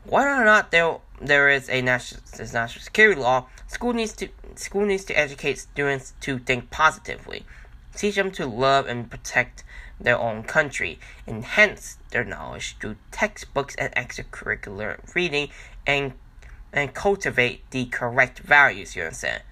Whether 0.05 0.29
or 0.29 0.45
not 0.45 0.71
there 0.71 0.97
there 1.21 1.49
is 1.49 1.69
a 1.69 1.81
national, 1.81 2.21
national 2.37 2.83
security 2.83 3.19
law, 3.21 3.47
school 3.67 3.93
needs 3.93 4.13
to 4.13 4.29
school 4.55 4.85
needs 4.85 5.05
to 5.05 5.13
educate 5.13 5.59
students 5.59 6.13
to 6.21 6.39
think 6.39 6.69
positively, 6.69 7.45
teach 7.95 8.15
them 8.15 8.31
to 8.31 8.45
love 8.45 8.85
and 8.87 9.09
protect 9.09 9.63
their 9.99 10.17
own 10.17 10.43
country, 10.43 10.99
enhance 11.27 11.97
their 12.11 12.25
knowledge 12.25 12.77
through 12.79 12.97
textbooks 13.11 13.75
and 13.75 13.93
extracurricular 13.95 14.99
reading, 15.15 15.49
and 15.87 16.13
and 16.73 16.93
cultivate 16.93 17.69
the 17.71 17.85
correct 17.85 18.39
values. 18.39 18.95
You 18.95 19.03
understand? 19.03 19.43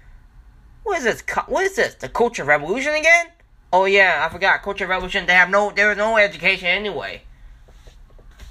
What 0.84 0.98
is 0.98 1.04
this? 1.04 1.24
What 1.48 1.64
is 1.64 1.76
this? 1.76 1.96
The 1.96 2.10
culture 2.10 2.44
revolution 2.44 2.94
again? 2.94 3.28
Oh 3.72 3.86
yeah, 3.86 4.26
I 4.26 4.34
forgot. 4.34 4.64
Culture 4.64 4.88
revolution. 4.88 5.28
They 5.28 5.34
have 5.34 5.50
no. 5.50 5.72
There 5.72 5.92
is 5.92 5.98
no 5.98 6.18
education 6.18 6.68
anyway. 6.68 7.22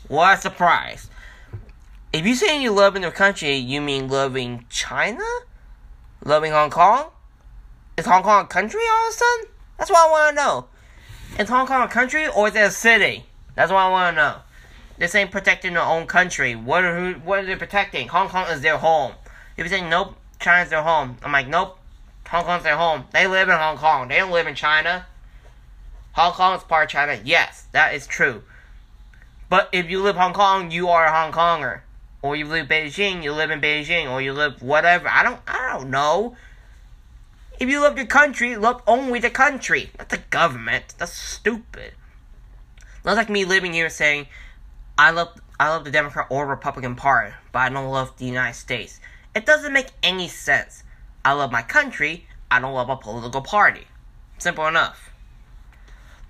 What 0.08 0.38
a 0.38 0.40
surprise! 0.40 1.08
If 2.12 2.26
you 2.26 2.34
say 2.34 2.60
you 2.60 2.72
love 2.72 2.96
in 2.96 3.02
your 3.02 3.12
country, 3.12 3.54
you 3.54 3.80
mean 3.80 4.08
loving 4.08 4.66
China? 4.68 5.22
Loving 6.24 6.50
Hong 6.50 6.68
Kong? 6.68 7.06
Is 7.96 8.04
Hong 8.04 8.24
Kong 8.24 8.46
a 8.46 8.48
country 8.48 8.80
all 8.90 9.06
of 9.06 9.14
a 9.14 9.16
sudden? 9.16 9.46
That's 9.78 9.90
what 9.90 10.08
I 10.08 10.10
want 10.10 10.36
to 10.36 10.42
know. 10.42 10.66
Is 11.38 11.48
Hong 11.48 11.68
Kong 11.68 11.84
a 11.84 11.88
country 11.88 12.26
or 12.26 12.48
is 12.48 12.56
it 12.56 12.62
a 12.62 12.70
city? 12.72 13.26
That's 13.54 13.70
what 13.70 13.78
I 13.78 13.88
want 13.90 14.16
to 14.16 14.22
know. 14.22 14.36
This 14.98 15.14
ain't 15.14 15.30
protecting 15.30 15.74
their 15.74 15.84
own 15.84 16.08
country. 16.08 16.56
What 16.56 16.84
are 16.84 16.98
who, 16.98 17.20
what 17.20 17.38
are 17.38 17.46
they 17.46 17.54
protecting? 17.54 18.08
Hong 18.08 18.28
Kong 18.28 18.48
is 18.50 18.60
their 18.60 18.78
home. 18.78 19.12
If 19.56 19.64
you 19.64 19.70
say 19.70 19.88
nope, 19.88 20.16
China's 20.40 20.70
their 20.70 20.82
home, 20.82 21.16
I'm 21.22 21.30
like 21.30 21.46
nope, 21.46 21.78
Hong 22.26 22.44
Kong's 22.44 22.64
their 22.64 22.76
home. 22.76 23.04
They 23.12 23.28
live 23.28 23.48
in 23.48 23.56
Hong 23.56 23.76
Kong. 23.76 24.08
They 24.08 24.16
don't 24.16 24.32
live 24.32 24.48
in 24.48 24.56
China. 24.56 25.06
Hong 26.14 26.32
Kong 26.32 26.56
is 26.56 26.64
part 26.64 26.86
of 26.86 26.90
China. 26.90 27.20
Yes, 27.24 27.66
that 27.70 27.94
is 27.94 28.08
true. 28.08 28.42
But 29.48 29.68
if 29.70 29.88
you 29.88 30.02
live 30.02 30.16
Hong 30.16 30.32
Kong, 30.32 30.72
you 30.72 30.88
are 30.88 31.06
a 31.06 31.12
Hong 31.12 31.30
Konger. 31.30 31.82
Or 32.22 32.36
you 32.36 32.46
live 32.46 32.68
Beijing, 32.68 33.22
you 33.22 33.32
live 33.32 33.50
in 33.50 33.60
Beijing, 33.60 34.10
or 34.10 34.20
you 34.20 34.32
live 34.32 34.62
whatever. 34.62 35.08
I 35.08 35.22
don't 35.22 35.40
I 35.46 35.78
don't 35.78 35.90
know. 35.90 36.36
If 37.58 37.68
you 37.68 37.80
love 37.80 37.96
your 37.96 38.06
country, 38.06 38.56
love 38.56 38.82
only 38.86 39.20
the 39.20 39.30
country, 39.30 39.90
not 39.98 40.08
the 40.08 40.18
government. 40.30 40.94
That's 40.98 41.12
stupid. 41.12 41.92
That's 43.02 43.16
like 43.16 43.30
me 43.30 43.44
living 43.44 43.72
here 43.72 43.90
saying, 43.90 44.26
I 44.98 45.10
love 45.10 45.40
I 45.58 45.68
love 45.68 45.84
the 45.84 45.90
Democrat 45.90 46.26
or 46.30 46.46
Republican 46.46 46.96
Party, 46.96 47.34
but 47.52 47.58
I 47.60 47.68
don't 47.68 47.90
love 47.90 48.16
the 48.16 48.24
United 48.26 48.54
States. 48.54 49.00
It 49.34 49.46
doesn't 49.46 49.72
make 49.72 49.88
any 50.02 50.28
sense. 50.28 50.84
I 51.24 51.32
love 51.32 51.52
my 51.52 51.62
country, 51.62 52.26
I 52.50 52.60
don't 52.60 52.74
love 52.74 52.88
a 52.88 52.96
political 52.96 53.42
party. 53.42 53.86
Simple 54.38 54.66
enough. 54.66 55.10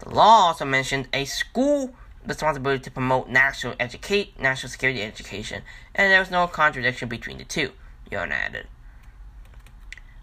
The 0.00 0.10
law 0.10 0.48
also 0.48 0.64
mentioned 0.64 1.08
a 1.12 1.24
school 1.24 1.94
responsibility 2.26 2.82
to 2.84 2.90
promote 2.90 3.28
national 3.28 3.74
educate 3.80 4.38
national 4.40 4.70
security 4.70 5.02
education, 5.02 5.62
and 5.94 6.10
there 6.10 6.20
was 6.20 6.30
no 6.30 6.46
contradiction 6.46 7.08
between 7.08 7.38
the 7.38 7.44
two, 7.44 7.72
Young 8.10 8.32
added. 8.32 8.66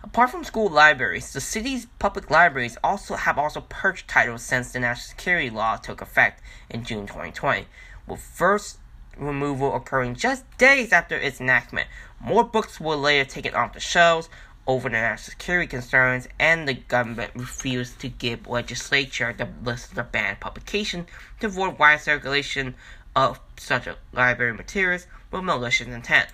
Apart 0.03 0.29
from 0.29 0.43
school 0.43 0.69
libraries, 0.69 1.33
the 1.33 1.41
city's 1.41 1.87
public 1.99 2.29
libraries 2.29 2.77
also 2.83 3.15
have 3.15 3.37
also 3.37 3.61
purged 3.61 4.07
titles 4.07 4.43
since 4.43 4.71
the 4.71 4.79
national 4.79 5.09
security 5.09 5.49
law 5.49 5.75
took 5.75 6.01
effect 6.01 6.41
in 6.69 6.83
June 6.83 7.07
2020, 7.07 7.65
with 8.05 8.21
first 8.21 8.77
removal 9.17 9.75
occurring 9.75 10.15
just 10.15 10.45
days 10.57 10.93
after 10.93 11.17
its 11.17 11.41
enactment. 11.41 11.87
More 12.19 12.43
books 12.43 12.79
were 12.79 12.95
later 12.95 13.29
taken 13.29 13.53
off 13.53 13.73
the 13.73 13.79
shelves 13.79 14.29
over 14.67 14.89
the 14.89 14.93
national 14.93 15.31
security 15.31 15.67
concerns, 15.67 16.27
and 16.39 16.67
the 16.67 16.73
government 16.73 17.31
refused 17.33 17.99
to 18.01 18.09
give 18.09 18.47
legislature 18.47 19.33
the 19.35 19.47
list 19.63 19.89
of 19.89 19.95
the 19.95 20.03
banned 20.03 20.39
publication 20.39 21.07
to 21.39 21.47
avoid 21.47 21.79
wide 21.79 22.01
circulation 22.01 22.75
of 23.15 23.39
such 23.57 23.87
library 24.13 24.53
materials 24.53 25.07
with 25.31 25.43
malicious 25.43 25.87
intent 25.87 26.27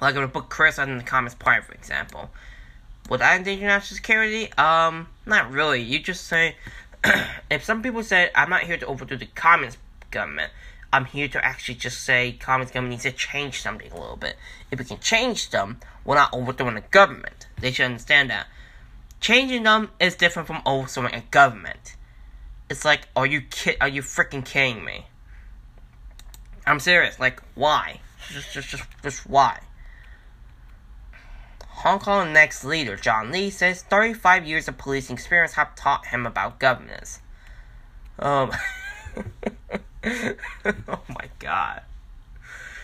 like 0.00 0.14
the 0.14 0.26
book 0.26 0.48
Chris 0.48 0.78
in 0.78 0.98
the 0.98 1.04
Communist 1.04 1.38
Party, 1.38 1.64
for 1.64 1.72
example. 1.72 2.30
Would 3.08 3.20
that 3.20 3.36
endanger 3.36 3.66
national 3.66 3.96
security? 3.96 4.52
Um, 4.54 5.08
not 5.26 5.50
really. 5.50 5.82
You 5.82 5.98
just 5.98 6.26
say, 6.26 6.56
if 7.50 7.64
some 7.64 7.82
people 7.82 8.02
say, 8.02 8.30
I'm 8.34 8.50
not 8.50 8.62
here 8.62 8.76
to 8.76 8.86
overthrow 8.86 9.16
the 9.16 9.26
communist 9.26 9.78
government, 10.10 10.52
I'm 10.92 11.06
here 11.06 11.28
to 11.28 11.44
actually 11.44 11.76
just 11.76 12.02
say 12.02 12.32
communist 12.32 12.74
government 12.74 12.92
needs 12.92 13.02
to 13.02 13.12
change 13.12 13.60
something 13.60 13.90
a 13.90 13.98
little 13.98 14.16
bit. 14.16 14.36
If 14.70 14.78
we 14.78 14.84
can 14.84 15.00
change 15.00 15.50
them, 15.50 15.80
we're 16.08 16.14
not 16.14 16.32
overthrowing 16.32 16.74
the 16.74 16.80
government. 16.80 17.48
They 17.60 17.70
should 17.70 17.84
understand 17.84 18.30
that. 18.30 18.46
Changing 19.20 19.64
them 19.64 19.90
is 20.00 20.14
different 20.14 20.48
from 20.48 20.62
overthrowing 20.64 21.12
a 21.14 21.20
government. 21.20 21.96
It's 22.70 22.82
like, 22.82 23.08
are 23.14 23.26
you 23.26 23.42
kid? 23.42 23.76
Are 23.78 23.88
you 23.88 24.00
freaking 24.00 24.42
kidding 24.42 24.82
me? 24.82 25.04
I'm 26.66 26.80
serious. 26.80 27.20
Like, 27.20 27.42
why? 27.54 28.00
Just, 28.32 28.54
just, 28.54 28.70
just, 28.70 28.84
just 29.02 29.28
why? 29.28 29.60
Hong 31.66 31.98
Kong 31.98 32.32
next 32.32 32.64
leader 32.64 32.96
John 32.96 33.30
Lee 33.30 33.50
says 33.50 33.82
35 33.82 34.46
years 34.46 34.66
of 34.66 34.78
policing 34.78 35.12
experience 35.12 35.52
have 35.52 35.74
taught 35.74 36.06
him 36.06 36.24
about 36.24 36.58
governance. 36.58 37.20
Um. 38.18 38.50
oh 40.06 41.02
my 41.10 41.28
god. 41.38 41.82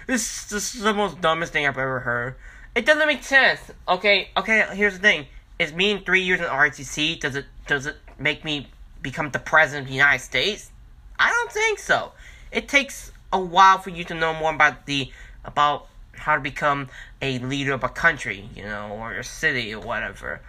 This, 0.06 0.44
this 0.44 0.74
is 0.74 0.82
the 0.82 0.92
most 0.92 1.22
dumbest 1.22 1.54
thing 1.54 1.66
I've 1.66 1.78
ever 1.78 2.00
heard. 2.00 2.36
It 2.74 2.86
doesn't 2.86 3.06
make 3.06 3.22
sense. 3.22 3.60
Okay, 3.86 4.30
okay, 4.36 4.66
here's 4.74 4.94
the 4.94 4.98
thing. 4.98 5.26
Is 5.58 5.72
me 5.72 5.92
in 5.92 6.00
three 6.00 6.22
years 6.22 6.40
in 6.40 6.46
ROTC, 6.46 7.20
does 7.20 7.36
it 7.36 7.46
does 7.66 7.86
it 7.86 7.96
make 8.18 8.44
me 8.44 8.68
become 9.00 9.30
the 9.30 9.38
president 9.38 9.84
of 9.84 9.88
the 9.88 9.94
United 9.94 10.22
States? 10.22 10.72
I 11.18 11.30
don't 11.30 11.52
think 11.52 11.78
so. 11.78 12.12
It 12.50 12.68
takes 12.68 13.12
a 13.32 13.38
while 13.38 13.78
for 13.78 13.90
you 13.90 14.02
to 14.04 14.14
know 14.14 14.34
more 14.34 14.52
about 14.52 14.86
the 14.86 15.12
about 15.44 15.86
how 16.16 16.34
to 16.34 16.40
become 16.40 16.88
a 17.22 17.38
leader 17.38 17.72
of 17.72 17.84
a 17.84 17.88
country, 17.88 18.48
you 18.54 18.64
know, 18.64 18.88
or 18.90 19.12
a 19.12 19.24
city 19.24 19.72
or 19.74 19.80
whatever. 19.80 20.40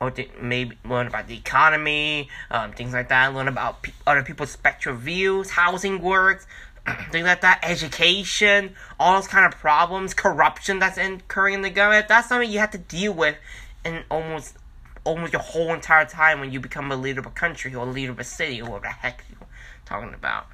Or 0.00 0.10
th- 0.10 0.30
maybe 0.40 0.78
learn 0.84 1.06
about 1.06 1.28
the 1.28 1.36
economy, 1.36 2.30
um, 2.50 2.72
things 2.72 2.94
like 2.94 3.10
that. 3.10 3.34
Learn 3.34 3.48
about 3.48 3.82
pe- 3.82 3.92
other 4.06 4.22
people's 4.22 4.50
spectral 4.50 4.96
views, 4.96 5.50
housing 5.50 6.00
works, 6.00 6.46
things 7.10 7.26
like 7.26 7.40
that. 7.40 7.60
Education, 7.62 8.74
all 8.98 9.14
those 9.14 9.28
kind 9.28 9.46
of 9.46 9.58
problems, 9.58 10.14
corruption 10.14 10.78
that's 10.78 10.98
occurring 10.98 11.54
in 11.54 11.62
the 11.62 11.70
government. 11.70 12.08
That's 12.08 12.28
something 12.28 12.50
you 12.50 12.58
have 12.58 12.70
to 12.72 12.78
deal 12.78 13.12
with 13.12 13.36
in 13.84 14.04
almost 14.10 14.56
almost 15.04 15.32
your 15.32 15.42
whole 15.42 15.72
entire 15.72 16.04
time 16.04 16.40
when 16.40 16.52
you 16.52 16.60
become 16.60 16.92
a 16.92 16.96
leader 16.96 17.20
of 17.20 17.26
a 17.26 17.30
country 17.30 17.74
or 17.74 17.86
a 17.86 17.90
leader 17.90 18.12
of 18.12 18.18
a 18.18 18.24
city 18.24 18.60
or 18.60 18.70
whatever 18.70 18.82
the 18.82 18.88
heck 18.88 19.24
you're 19.30 19.48
talking 19.86 20.12
about. 20.14 20.46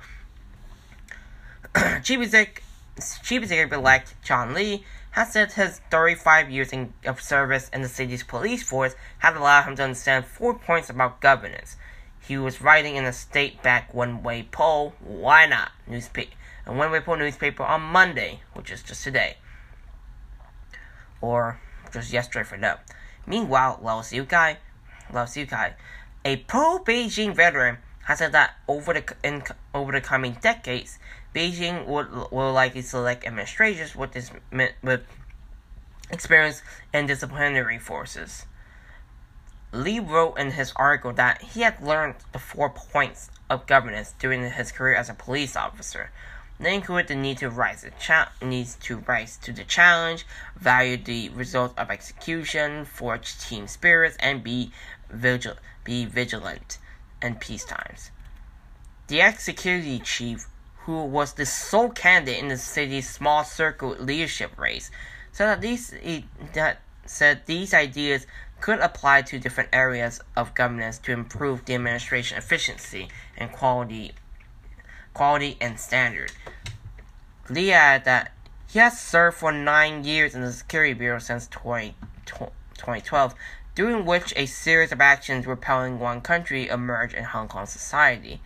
Chief 2.04 2.20
Executive-elect 2.20 4.14
John 4.22 4.54
Lee 4.54 4.84
has 5.10 5.32
said 5.32 5.52
his 5.52 5.80
35 5.90 6.50
years 6.50 6.72
in, 6.72 6.92
of 7.04 7.20
service 7.20 7.68
in 7.70 7.82
the 7.82 7.88
city's 7.88 8.22
police 8.22 8.62
force 8.62 8.94
had 9.18 9.36
allowed 9.36 9.62
him 9.62 9.76
to 9.76 9.82
understand 9.82 10.26
four 10.26 10.54
points 10.54 10.90
about 10.90 11.20
governance. 11.20 11.76
He 12.26 12.36
was 12.36 12.60
writing 12.60 12.96
in 12.96 13.04
a 13.04 13.12
state-backed 13.12 13.94
Wen 13.94 14.22
Wei 14.22 14.42
Po, 14.42 14.92
Why 15.00 15.46
Not? 15.46 15.70
newspaper, 15.86 16.34
a 16.66 16.72
Wen 16.72 16.90
Wei 16.90 17.00
Po 17.00 17.14
newspaper 17.14 17.62
on 17.62 17.82
Monday, 17.82 18.40
which 18.52 18.70
is 18.70 18.82
just 18.82 19.04
today, 19.04 19.36
or 21.20 21.60
just 21.92 22.12
yesterday 22.12 22.44
for 22.44 22.58
them. 22.58 22.78
Meanwhile, 23.26 23.78
Lau 23.80 24.02
Siu-kai, 24.02 24.58
Lau 25.12 25.24
Siu-kai, 25.24 25.74
a 26.24 26.36
pro-Beijing 26.36 27.34
veteran, 27.34 27.78
has 28.06 28.18
said 28.18 28.32
that 28.32 28.54
over 28.68 28.92
the 28.92 29.14
in, 29.24 29.42
over 29.74 29.92
the 29.92 30.00
coming 30.00 30.36
decades, 30.40 30.98
Beijing 31.34 31.86
would 31.86 32.08
will 32.30 32.52
likely 32.52 32.82
select 32.82 33.26
administrators 33.26 33.96
with 33.96 34.12
this 34.12 34.30
with 34.82 35.02
experience 36.10 36.62
and 36.92 37.08
disciplinary 37.08 37.78
forces. 37.78 38.46
Lee 39.76 40.00
wrote 40.00 40.38
in 40.38 40.52
his 40.52 40.72
article 40.76 41.12
that 41.12 41.42
he 41.42 41.60
had 41.60 41.82
learned 41.82 42.16
the 42.32 42.38
four 42.38 42.70
points 42.70 43.30
of 43.50 43.66
governance 43.66 44.14
during 44.18 44.50
his 44.50 44.72
career 44.72 44.94
as 44.94 45.08
a 45.08 45.14
police 45.14 45.54
officer. 45.56 46.10
They 46.58 46.74
include 46.74 47.08
the 47.08 47.14
need 47.14 47.38
to 47.38 47.50
rise 47.50 47.82
the 47.82 47.90
cha- 47.90 48.32
needs 48.40 48.76
to 48.76 48.98
rise 48.98 49.36
to 49.38 49.52
the 49.52 49.64
challenge, 49.64 50.26
value 50.56 50.96
the 50.96 51.28
results 51.28 51.74
of 51.76 51.90
execution, 51.90 52.86
forge 52.86 53.38
team 53.38 53.68
spirits, 53.68 54.16
and 54.18 54.42
be 54.42 54.72
vigil- 55.10 55.58
be 55.84 56.06
vigilant 56.06 56.78
in 57.20 57.34
peace 57.34 57.64
times. 57.64 58.10
The 59.08 59.20
ex-security 59.20 59.98
chief, 60.00 60.46
who 60.86 61.04
was 61.04 61.34
the 61.34 61.46
sole 61.46 61.90
candidate 61.90 62.42
in 62.42 62.48
the 62.48 62.56
city's 62.56 63.08
small 63.08 63.44
circle 63.44 63.90
leadership 63.90 64.58
race, 64.58 64.90
said 65.32 65.46
that 65.46 65.60
these 65.60 65.94
that 66.54 66.80
said 67.04 67.42
these 67.46 67.72
ideas 67.74 68.26
could 68.60 68.78
apply 68.80 69.22
to 69.22 69.38
different 69.38 69.70
areas 69.72 70.20
of 70.34 70.54
governance 70.54 70.98
to 70.98 71.12
improve 71.12 71.64
the 71.64 71.74
administration 71.74 72.38
efficiency 72.38 73.08
and 73.36 73.52
quality 73.52 74.12
quality 75.14 75.56
and 75.60 75.80
standard. 75.80 76.30
Lee 77.48 77.72
added 77.72 78.04
that 78.04 78.32
he 78.68 78.78
has 78.78 79.00
served 79.00 79.38
for 79.38 79.52
nine 79.52 80.04
years 80.04 80.34
in 80.34 80.42
the 80.42 80.52
Security 80.52 80.92
Bureau 80.92 81.18
since 81.18 81.48
20, 81.48 81.94
2012, 82.26 83.34
during 83.74 84.04
which 84.04 84.34
a 84.36 84.46
series 84.46 84.92
of 84.92 85.00
actions 85.00 85.46
repelling 85.46 85.98
one 85.98 86.20
country 86.20 86.68
emerged 86.68 87.14
in 87.14 87.24
Hong 87.24 87.48
Kong 87.48 87.66
society. 87.66 88.42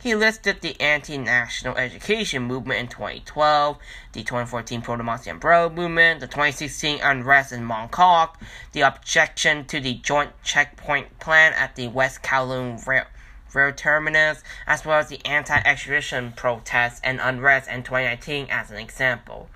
He 0.00 0.14
listed 0.14 0.60
the 0.60 0.80
anti-national 0.80 1.76
education 1.76 2.44
movement 2.44 2.78
in 2.78 2.86
2012, 2.86 3.78
the 4.12 4.22
2014 4.22 4.80
pro-democracy 4.80 5.28
umbrella 5.28 5.68
movement, 5.70 6.20
the 6.20 6.28
2016 6.28 7.00
unrest 7.02 7.50
in 7.50 7.64
Mong 7.64 7.90
Kok, 7.90 8.40
the 8.72 8.82
objection 8.82 9.64
to 9.64 9.80
the 9.80 9.94
joint 9.94 10.30
checkpoint 10.44 11.18
plan 11.18 11.52
at 11.52 11.74
the 11.74 11.88
West 11.88 12.22
Kowloon 12.22 12.86
rail, 12.86 13.06
rail 13.52 13.72
terminus, 13.72 14.44
as 14.68 14.84
well 14.84 15.00
as 15.00 15.08
the 15.08 15.24
anti-extradition 15.26 16.30
protests 16.30 17.00
and 17.02 17.18
unrest 17.20 17.68
in 17.68 17.82
2019 17.82 18.46
as 18.50 18.70
an 18.70 18.76
example. 18.76 19.50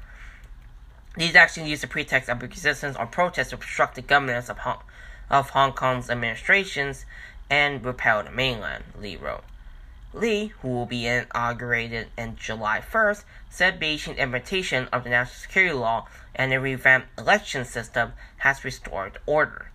These 1.17 1.37
actions 1.37 1.69
use 1.69 1.83
the 1.83 1.87
pretext 1.87 2.29
of 2.29 2.43
resistance 2.43 2.97
or 2.99 3.07
protest 3.07 3.51
to 3.51 3.57
obstruct 3.57 3.95
the 3.95 4.03
governance 4.03 4.49
of 4.49 4.59
Hong, 4.59 4.83
of 5.31 5.51
Hong 5.51 5.73
Kong's 5.73 6.11
administrations 6.11 7.07
and 7.49 7.85
repel 7.85 8.25
the 8.25 8.33
mainland, 8.33 8.83
Lee 8.99 9.15
wrote. 9.15 9.45
Lee, 10.15 10.53
who 10.61 10.69
will 10.69 10.87
be 10.87 11.07
inaugurated 11.07 12.09
in 12.19 12.37
July 12.37 12.81
1st, 12.81 13.25
said 13.49 13.81
Beijing's 13.81 14.19
implementation 14.19 14.87
of 14.93 15.05
the 15.05 15.11
national 15.11 15.37
security 15.37 15.75
law 15.75 16.07
and 16.35 16.53
a 16.53 16.61
revamped 16.61 17.09
election 17.19 17.65
system 17.65 18.13
has 18.39 18.65
restored 18.65 19.19
order. 19.27 19.71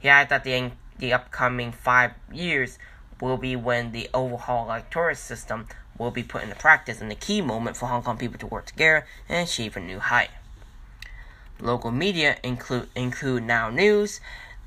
He 0.00 0.08
added 0.08 0.30
that 0.30 0.44
the, 0.44 0.72
the 0.98 1.12
upcoming 1.12 1.72
five 1.72 2.12
years 2.32 2.78
will 3.20 3.36
be 3.36 3.56
when 3.56 3.92
the 3.92 4.08
overhauled 4.14 4.68
electoral 4.68 5.16
system 5.16 5.66
will 5.98 6.10
be 6.10 6.22
put 6.22 6.42
into 6.42 6.54
practice 6.54 7.00
and 7.00 7.10
the 7.10 7.16
key 7.16 7.40
moment 7.40 7.76
for 7.76 7.86
Hong 7.86 8.02
Kong 8.02 8.16
people 8.16 8.38
to 8.38 8.46
work 8.46 8.66
together 8.66 9.06
and 9.28 9.46
achieve 9.46 9.76
a 9.76 9.80
new 9.80 9.98
height. 9.98 10.30
Local 11.60 11.90
media 11.90 12.38
include 12.42 12.88
include 12.94 13.42
Now 13.42 13.68
News, 13.68 14.20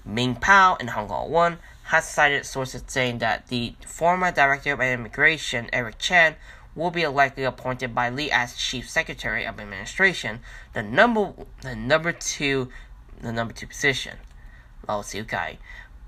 Ming 0.05 0.35
Pao, 0.35 0.77
and 0.79 0.91
Hong 0.91 1.07
Kong 1.07 1.31
One 1.31 1.57
has 1.93 2.07
cited 2.09 2.43
sources 2.43 2.83
saying 2.87 3.19
that 3.19 3.49
the 3.49 3.75
former 3.85 4.31
Director 4.31 4.73
of 4.73 4.81
Immigration, 4.81 5.69
Eric 5.71 5.99
Chan, 5.99 6.35
will 6.73 6.89
be 6.89 7.05
likely 7.05 7.43
appointed 7.43 7.93
by 7.93 8.09
Lee 8.09 8.31
as 8.31 8.55
Chief 8.55 8.89
Secretary 8.89 9.45
of 9.45 9.59
Administration, 9.59 10.39
the 10.73 10.81
number 10.81 11.33
the 11.61 11.75
number 11.75 12.11
two 12.11 12.69
the 13.21 13.31
number 13.31 13.53
two 13.53 13.67
position. 13.67 14.17
Lau 14.87 15.03
Siu 15.03 15.23
Kai, 15.23 15.59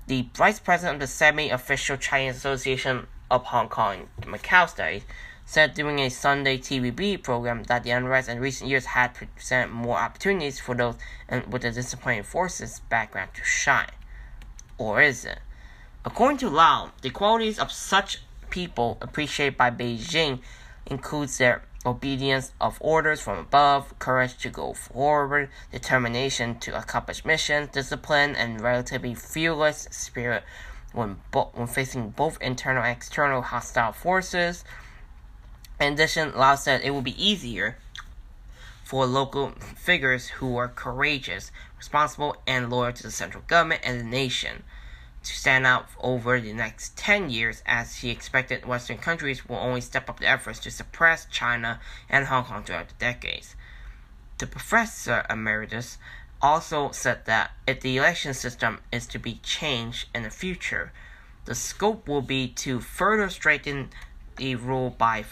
the 0.08 0.26
Vice 0.34 0.58
President 0.58 0.96
of 0.96 1.00
the 1.02 1.06
Semi-Official 1.06 1.98
Chinese 1.98 2.34
Association 2.38 3.06
of 3.30 3.44
Hong 3.44 3.68
Kong 3.68 4.08
Macau 4.22 4.68
Studies, 4.68 5.04
said 5.44 5.74
during 5.74 6.00
a 6.00 6.08
Sunday 6.08 6.58
TVB 6.58 7.22
program 7.22 7.62
that 7.68 7.84
the 7.84 7.92
unrest 7.92 8.28
in 8.28 8.40
recent 8.40 8.68
years 8.68 8.86
had 8.86 9.14
presented 9.14 9.72
more 9.72 9.98
opportunities 9.98 10.58
for 10.58 10.74
those 10.74 10.96
with 11.48 11.64
a 11.64 11.70
disciplinary 11.70 12.24
forces 12.24 12.80
background 12.90 13.30
to 13.34 13.44
shine. 13.44 13.92
Or 14.78 15.00
is 15.00 15.24
it? 15.24 15.38
According 16.06 16.38
to 16.38 16.48
Lau, 16.48 16.92
the 17.02 17.10
qualities 17.10 17.58
of 17.58 17.72
such 17.72 18.20
people 18.48 18.96
appreciated 19.00 19.56
by 19.56 19.72
Beijing 19.72 20.38
includes 20.86 21.36
their 21.38 21.64
obedience 21.84 22.52
of 22.60 22.78
orders 22.80 23.20
from 23.20 23.38
above, 23.38 23.98
courage 23.98 24.38
to 24.38 24.48
go 24.48 24.72
forward, 24.72 25.50
determination 25.72 26.60
to 26.60 26.78
accomplish 26.78 27.24
missions, 27.24 27.70
discipline, 27.70 28.36
and 28.36 28.60
relatively 28.60 29.14
fearless 29.14 29.88
spirit 29.90 30.44
when, 30.92 31.16
bo- 31.32 31.50
when 31.54 31.66
facing 31.66 32.10
both 32.10 32.40
internal 32.40 32.84
and 32.84 32.96
external 32.96 33.42
hostile 33.42 33.90
forces. 33.90 34.62
In 35.80 35.94
addition, 35.94 36.36
Lau 36.36 36.54
said 36.54 36.82
it 36.82 36.94
would 36.94 37.02
be 37.02 37.20
easier 37.20 37.78
for 38.84 39.06
local 39.06 39.50
figures 39.74 40.28
who 40.28 40.56
are 40.56 40.68
courageous, 40.68 41.50
responsible, 41.76 42.36
and 42.46 42.70
loyal 42.70 42.92
to 42.92 43.02
the 43.02 43.10
central 43.10 43.42
government 43.48 43.80
and 43.82 43.98
the 43.98 44.04
nation 44.04 44.62
to 45.26 45.34
stand 45.34 45.66
out 45.66 45.88
over 46.00 46.40
the 46.40 46.52
next 46.52 46.96
10 46.96 47.30
years 47.30 47.62
as 47.66 47.96
he 47.96 48.10
expected 48.10 48.64
Western 48.64 48.98
countries 48.98 49.48
will 49.48 49.56
only 49.56 49.80
step 49.80 50.08
up 50.08 50.20
their 50.20 50.32
efforts 50.32 50.60
to 50.60 50.70
suppress 50.70 51.26
China 51.26 51.80
and 52.08 52.26
Hong 52.26 52.44
Kong 52.44 52.62
throughout 52.62 52.88
the 52.88 52.94
decades. 52.94 53.56
The 54.38 54.46
professor 54.46 55.26
emeritus 55.28 55.98
also 56.40 56.90
said 56.92 57.24
that 57.24 57.52
if 57.66 57.80
the 57.80 57.96
election 57.96 58.34
system 58.34 58.80
is 58.92 59.06
to 59.08 59.18
be 59.18 59.40
changed 59.42 60.08
in 60.14 60.22
the 60.22 60.30
future, 60.30 60.92
the 61.44 61.54
scope 61.54 62.06
will 62.06 62.22
be 62.22 62.48
to 62.48 62.80
further 62.80 63.28
strengthen 63.28 63.90
the 64.36 64.54
rule 64.54 64.90
by 64.90 65.24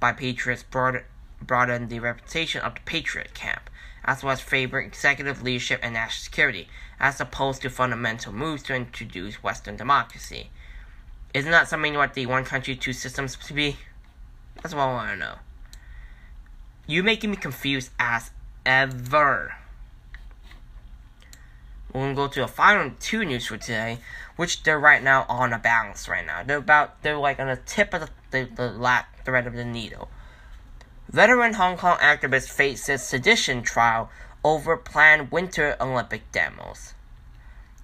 by 0.00 0.12
patriots, 0.12 0.62
broaden, 0.62 1.02
broaden 1.42 1.88
the 1.88 1.98
reputation 1.98 2.60
of 2.62 2.74
the 2.76 2.80
patriot 2.84 3.34
camp, 3.34 3.67
as 4.08 4.24
well 4.24 4.32
as 4.32 4.40
favor 4.40 4.80
executive 4.80 5.42
leadership 5.42 5.78
and 5.82 5.92
national 5.92 6.24
security 6.24 6.66
as 6.98 7.20
opposed 7.20 7.60
to 7.60 7.68
fundamental 7.68 8.32
moves 8.32 8.62
to 8.62 8.74
introduce 8.74 9.42
Western 9.42 9.76
democracy. 9.76 10.48
Isn't 11.34 11.50
that 11.50 11.68
something 11.68 11.92
what 11.92 12.14
the 12.14 12.24
one 12.24 12.46
country, 12.46 12.74
two 12.74 12.94
systems 12.94 13.36
to 13.36 13.52
be? 13.52 13.76
That's 14.62 14.74
what 14.74 14.80
I 14.80 14.92
want 14.94 15.10
to 15.10 15.16
know. 15.16 15.34
You 16.86 17.02
making 17.02 17.32
me 17.32 17.36
confused 17.36 17.90
as 18.00 18.30
ever. 18.64 19.56
We're 21.92 22.00
gonna 22.00 22.14
go 22.14 22.28
to 22.28 22.44
a 22.44 22.48
final 22.48 22.92
two 22.98 23.26
news 23.26 23.46
for 23.46 23.58
today, 23.58 23.98
which 24.36 24.62
they're 24.62 24.80
right 24.80 25.02
now 25.02 25.26
on 25.28 25.52
a 25.52 25.58
balance 25.58 26.08
right 26.08 26.24
now. 26.24 26.42
They're 26.42 26.56
about 26.56 27.02
they're 27.02 27.18
like 27.18 27.38
on 27.38 27.48
the 27.48 27.56
tip 27.56 27.92
of 27.92 28.00
the 28.00 28.08
the, 28.30 28.48
the 28.54 28.70
lap 28.70 29.22
thread 29.26 29.46
of 29.46 29.52
the 29.52 29.66
needle. 29.66 30.08
Veteran 31.10 31.54
Hong 31.54 31.78
Kong 31.78 31.96
activist 32.00 32.50
faces 32.50 33.02
sedition 33.02 33.62
trial 33.62 34.10
over 34.44 34.76
planned 34.76 35.30
Winter 35.30 35.74
Olympic 35.80 36.30
demos. 36.32 36.92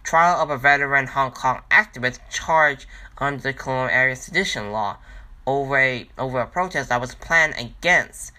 Trial 0.02 0.42
of 0.42 0.50
a 0.50 0.58
veteran 0.58 1.06
Hong 1.06 1.30
Kong 1.30 1.62
activist 1.70 2.18
charged 2.30 2.84
under 3.16 3.40
the 3.40 3.54
colonial 3.54 3.88
area 3.88 4.14
sedition 4.14 4.72
law 4.72 4.98
over 5.46 5.78
a, 5.78 6.06
over 6.18 6.38
a 6.38 6.46
protest 6.46 6.90
that 6.90 7.00
was 7.00 7.14
planned 7.14 7.54
against 7.56 8.30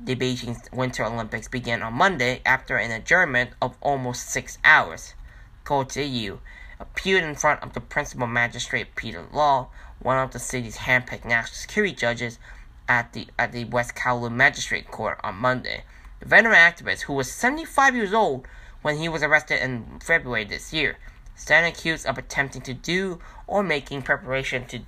the 0.00 0.16
Beijing 0.16 0.58
Winter 0.72 1.04
Olympics 1.04 1.46
began 1.46 1.80
on 1.84 1.94
Monday 1.94 2.42
after 2.44 2.76
an 2.76 2.90
adjournment 2.90 3.50
of 3.62 3.76
almost 3.80 4.28
six 4.28 4.58
hours. 4.64 5.14
Ko 5.62 5.86
Yu 5.94 6.40
appeared 6.80 7.22
in 7.22 7.36
front 7.36 7.62
of 7.62 7.72
the 7.72 7.80
principal 7.80 8.26
magistrate 8.26 8.96
Peter 8.96 9.24
Law, 9.32 9.68
one 10.00 10.18
of 10.18 10.32
the 10.32 10.40
city's 10.40 10.78
handpicked 10.78 11.24
national 11.24 11.54
security 11.54 11.94
judges, 11.94 12.40
at 12.88 13.12
the 13.12 13.28
at 13.38 13.52
the 13.52 13.64
West 13.66 13.94
Kowloon 13.94 14.32
Magistrate 14.32 14.90
Court 14.90 15.20
on 15.22 15.36
Monday. 15.36 15.84
The 16.20 16.26
veteran 16.26 16.54
activist, 16.54 17.02
who 17.02 17.12
was 17.12 17.30
75 17.30 17.94
years 17.94 18.12
old 18.12 18.46
when 18.82 18.96
he 18.96 19.08
was 19.08 19.22
arrested 19.22 19.62
in 19.62 20.00
February 20.00 20.44
this 20.44 20.72
year, 20.72 20.96
stand 21.36 21.66
accused 21.66 22.06
of 22.06 22.18
attempting 22.18 22.62
to 22.62 22.74
do 22.74 23.20
or 23.46 23.62
making 23.62 24.02
preparation 24.02 24.64
to 24.66 24.80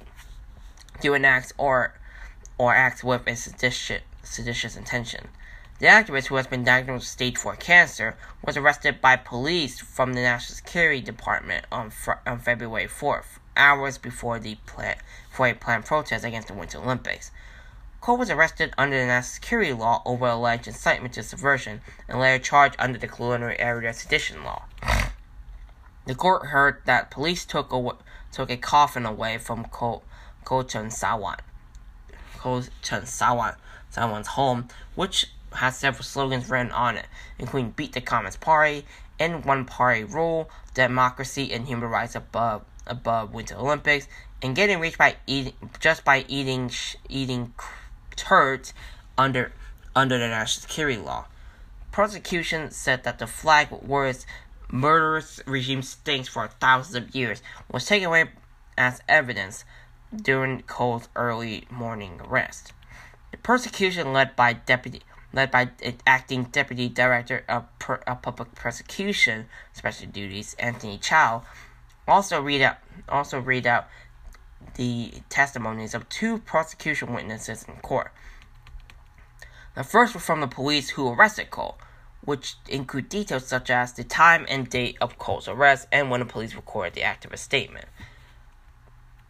do 1.01 1.15
an 1.15 1.25
act 1.25 1.53
or 1.59 1.95
or 2.59 2.75
act 2.75 3.03
with 3.03 3.27
a 3.27 3.35
seditious, 3.37 4.03
seditious 4.23 4.77
intention. 4.77 5.29
The 5.79 5.87
activist, 5.87 6.27
who 6.27 6.35
has 6.35 6.47
been 6.47 6.63
diagnosed 6.63 7.05
with 7.05 7.09
stage 7.09 7.39
4 7.39 7.57
cancer, 7.57 8.15
was 8.45 8.59
arrested 8.59 9.01
by 9.01 9.17
police 9.17 9.81
from 9.81 10.13
the 10.13 10.21
National 10.21 10.57
Security 10.57 11.01
Department 11.01 11.65
on, 11.73 11.91
on 12.27 12.39
February 12.39 12.87
4th, 12.87 13.39
hours 13.57 13.97
before 13.97 14.39
the 14.39 14.57
plan- 14.67 14.99
for 15.31 15.47
a 15.47 15.55
planned 15.55 15.87
protest 15.87 16.23
against 16.23 16.49
the 16.49 16.55
Winter 16.55 16.77
Olympics. 16.77 17.31
Cole 18.01 18.17
was 18.17 18.31
arrested 18.31 18.73
under 18.79 18.99
the 18.99 19.05
national 19.05 19.35
security 19.35 19.73
law 19.75 20.01
over 20.07 20.27
alleged 20.27 20.67
incitement 20.67 21.13
to 21.15 21.23
subversion 21.23 21.83
and 22.09 22.19
later 22.19 22.43
charged 22.43 22.75
under 22.79 22.99
the 22.99 23.07
colonial 23.07 23.53
area 23.59 23.93
sedition 23.93 24.43
law. 24.43 24.65
The 26.07 26.15
court 26.15 26.47
heard 26.47 26.81
that 26.87 27.11
police 27.11 27.45
took 27.45 27.71
a, 27.75 27.91
took 28.33 28.51
a 28.51 28.57
coffin 28.57 29.05
away 29.05 29.37
from 29.37 29.67
Ko 29.67 30.03
Chen 30.47 30.89
Sawan, 30.89 31.41
Ko 32.39 32.63
Chen 32.81 33.03
Sawan, 33.03 33.57
home, 34.29 34.69
which 34.95 35.27
has 35.57 35.77
several 35.77 36.05
slogans 36.05 36.49
written 36.49 36.73
on 36.73 36.97
it, 36.97 37.07
including 37.39 37.73
"Beat 37.73 37.93
the 37.93 38.01
Communist 38.01 38.41
Party," 38.41 38.87
"End 39.19 39.45
One 39.45 39.67
Party 39.67 40.05
Rule," 40.05 40.49
"Democracy 40.73 41.53
and 41.53 41.67
Human 41.67 41.91
Rights 41.91 42.15
above 42.15 42.65
above 42.87 43.35
Winter 43.35 43.57
Olympics," 43.57 44.09
and 44.41 44.57
"Getting 44.57 44.81
rich 44.81 44.97
by 44.97 45.17
eating 45.27 45.53
just 45.81 46.03
by 46.03 46.25
eating 46.29 46.71
eating 47.11 47.53
turds 48.17 48.75
under 49.17 49.53
under 49.95 50.19
the 50.19 50.29
national 50.29 50.63
security 50.63 50.99
law." 50.99 51.27
Prosecution 51.93 52.71
said 52.71 53.05
that 53.05 53.19
the 53.19 53.27
flag 53.27 53.71
with 53.71 53.83
words 53.83 54.27
"murderous 54.69 55.41
regime 55.47 55.83
stinks 55.83 56.29
for 56.29 56.49
thousands 56.49 56.95
of 56.95 57.15
years" 57.15 57.43
was 57.71 57.87
taken 57.87 58.07
away 58.09 58.31
as 58.79 59.03
evidence 59.09 59.65
during 60.15 60.63
Cole's 60.63 61.09
early 61.15 61.67
morning 61.71 62.21
arrest. 62.25 62.73
The 63.31 63.37
prosecution 63.37 64.13
led 64.13 64.35
by 64.37 64.55
deputy 64.55 65.03
led 65.33 65.51
by 65.51 65.71
acting 66.07 66.45
deputy 66.45 66.89
director 66.89 67.45
of, 67.49 67.65
per, 67.79 67.95
of 68.07 68.23
public 68.23 68.55
prosecution 68.55 69.49
special 69.73 70.09
duties 70.09 70.55
Anthony 70.59 70.99
Chow 70.99 71.45
also 72.09 72.41
read 72.43 72.63
out 72.63 72.79
also 73.09 73.39
read 73.39 73.67
out 73.67 73.87
the 74.75 75.13
testimonies 75.29 75.95
of 75.95 76.09
two 76.09 76.39
prosecution 76.39 77.13
witnesses 77.13 77.65
in 77.69 77.77
court. 77.77 78.13
The 79.75 79.85
first 79.85 80.15
were 80.15 80.21
from 80.21 80.41
the 80.41 80.49
police 80.49 80.91
who 80.91 81.13
arrested 81.13 81.51
Cole, 81.51 81.79
which 82.25 82.57
include 82.69 83.09
details 83.09 83.47
such 83.47 83.71
as 83.71 83.93
the 83.93 84.05
time 84.05 84.45
and 84.49 84.69
date 84.69 84.97
of 85.01 85.19
Cole's 85.19 85.49
arrest 85.49 85.87
and 85.93 86.11
when 86.11 86.21
the 86.21 86.27
police 86.27 86.55
recorded 86.55 86.95
the 86.95 87.03
activist 87.03 87.39
statement. 87.39 87.87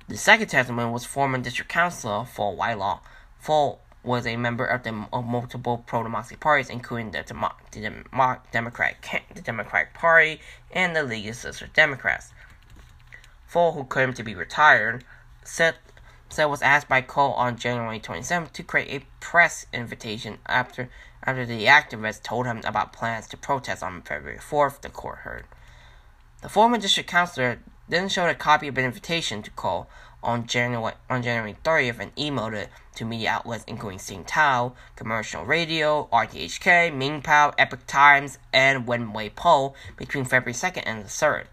The 0.08 0.16
second 0.16 0.48
testimony 0.48 0.90
was 0.90 1.04
former 1.04 1.38
district 1.38 1.70
councilor 1.70 2.24
for 2.24 2.56
Whitelaw. 2.56 3.00
Fall 3.38 3.80
was 4.02 4.26
a 4.26 4.36
member 4.36 4.64
of 4.64 4.82
the 4.82 5.06
of 5.12 5.24
multiple 5.24 5.84
pro-democracy 5.86 6.36
parties, 6.36 6.70
including 6.70 7.10
the, 7.10 7.22
Demo- 7.22 7.54
the 7.70 7.80
Demo- 7.80 8.40
Democratic 8.50 9.22
the 9.34 9.42
Democratic 9.42 9.94
Party 9.94 10.40
and 10.72 10.96
the 10.96 11.02
League 11.02 11.28
of 11.28 11.36
Social 11.36 11.68
Democrats. 11.74 12.32
Fall, 13.46 13.72
who 13.72 13.84
claimed 13.84 14.16
to 14.16 14.22
be 14.22 14.34
retired, 14.34 15.04
said 15.50 15.74
said 16.28 16.44
was 16.44 16.62
asked 16.62 16.88
by 16.88 17.00
Cole 17.00 17.32
on 17.32 17.56
January 17.56 17.98
27th 17.98 18.52
to 18.52 18.62
create 18.62 19.02
a 19.02 19.06
press 19.18 19.66
invitation 19.72 20.38
after 20.46 20.88
after 21.24 21.44
the 21.44 21.66
activists 21.66 22.22
told 22.22 22.46
him 22.46 22.60
about 22.64 22.92
plans 22.92 23.26
to 23.26 23.36
protest 23.36 23.82
on 23.82 24.00
February 24.02 24.38
4th. 24.38 24.80
The 24.80 24.88
court 24.88 25.18
heard. 25.18 25.44
The 26.40 26.48
former 26.48 26.78
district 26.78 27.10
councilor 27.10 27.58
then 27.88 28.08
showed 28.08 28.30
a 28.30 28.34
copy 28.34 28.68
of 28.68 28.78
an 28.78 28.84
invitation 28.84 29.42
to 29.42 29.50
Cole 29.50 29.88
on 30.22 30.46
January 30.46 30.94
on 31.10 31.22
January 31.22 31.56
30th 31.64 31.98
and 31.98 32.14
emailed 32.14 32.54
it 32.54 32.68
to 32.94 33.04
media 33.04 33.30
outlets 33.30 33.64
including 33.66 33.98
Sing 33.98 34.24
Tao, 34.24 34.74
Commercial 34.94 35.44
Radio, 35.44 36.08
RTHK, 36.12 36.94
Ming 36.94 37.22
Pao, 37.22 37.52
Epoch 37.58 37.86
Times, 37.88 38.38
and 38.52 38.86
Wen 38.86 39.12
Wei 39.12 39.30
Po 39.30 39.74
between 39.96 40.24
February 40.24 40.54
2nd 40.54 40.84
and 40.86 41.04
the 41.04 41.08
3rd. 41.08 41.46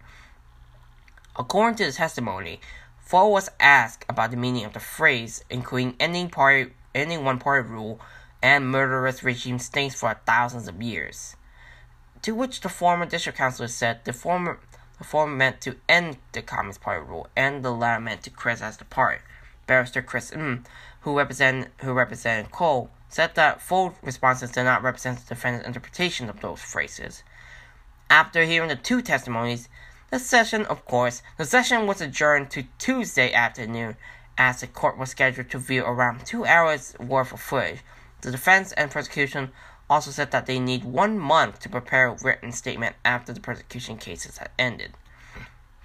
According 1.36 1.76
to 1.76 1.86
the 1.86 1.92
testimony, 1.92 2.60
Fo 3.08 3.26
was 3.26 3.48
asked 3.58 4.04
about 4.10 4.30
the 4.30 4.36
meaning 4.36 4.66
of 4.66 4.74
the 4.74 4.80
phrase, 4.80 5.42
including 5.48 5.96
ending 5.98 6.28
party 6.28 6.72
ending 6.94 7.24
one 7.24 7.38
party 7.38 7.66
rule 7.66 7.98
and 8.42 8.70
murderous 8.70 9.22
regime 9.22 9.58
stinks 9.58 9.94
for 9.94 10.20
thousands 10.26 10.68
of 10.68 10.82
years. 10.82 11.34
To 12.20 12.34
which 12.34 12.60
the 12.60 12.68
former 12.68 13.06
district 13.06 13.38
councilor 13.38 13.68
said 13.68 14.04
the 14.04 14.12
former 14.12 14.60
the 14.98 15.04
former 15.04 15.34
meant 15.34 15.62
to 15.62 15.76
end 15.88 16.18
the 16.32 16.42
Communist 16.42 16.82
Party 16.82 17.02
rule, 17.02 17.28
and 17.34 17.64
the 17.64 17.72
latter 17.72 17.98
meant 17.98 18.24
to 18.24 18.30
criticize 18.30 18.76
the 18.76 18.84
party. 18.84 19.22
Barrister 19.66 20.02
Chris 20.02 20.30
M, 20.30 20.64
who 21.00 21.16
represented 21.16 21.70
who 21.78 21.94
represented 21.94 22.52
Cole, 22.52 22.90
said 23.08 23.34
that 23.36 23.62
full 23.62 23.94
responses 24.02 24.50
did 24.50 24.64
not 24.64 24.82
represent 24.82 25.18
the 25.20 25.34
defendant's 25.34 25.66
interpretation 25.66 26.28
of 26.28 26.42
those 26.42 26.60
phrases. 26.60 27.22
After 28.10 28.44
hearing 28.44 28.68
the 28.68 28.76
two 28.76 29.00
testimonies, 29.00 29.70
the 30.10 30.18
session, 30.18 30.64
of 30.66 30.84
course, 30.84 31.22
the 31.36 31.44
session 31.44 31.86
was 31.86 32.00
adjourned 32.00 32.50
to 32.50 32.64
Tuesday 32.78 33.32
afternoon, 33.32 33.96
as 34.38 34.60
the 34.60 34.66
court 34.66 34.96
was 34.96 35.10
scheduled 35.10 35.50
to 35.50 35.58
view 35.58 35.84
around 35.84 36.24
two 36.24 36.46
hours 36.46 36.94
worth 36.98 37.32
of 37.32 37.40
footage. 37.40 37.80
The 38.22 38.30
defense 38.30 38.72
and 38.72 38.90
prosecution 38.90 39.50
also 39.90 40.10
said 40.10 40.30
that 40.30 40.46
they 40.46 40.58
need 40.58 40.84
one 40.84 41.18
month 41.18 41.60
to 41.60 41.68
prepare 41.68 42.08
a 42.08 42.16
written 42.22 42.52
statement 42.52 42.96
after 43.04 43.32
the 43.32 43.40
prosecution 43.40 43.98
cases 43.98 44.38
had 44.38 44.50
ended. 44.58 44.92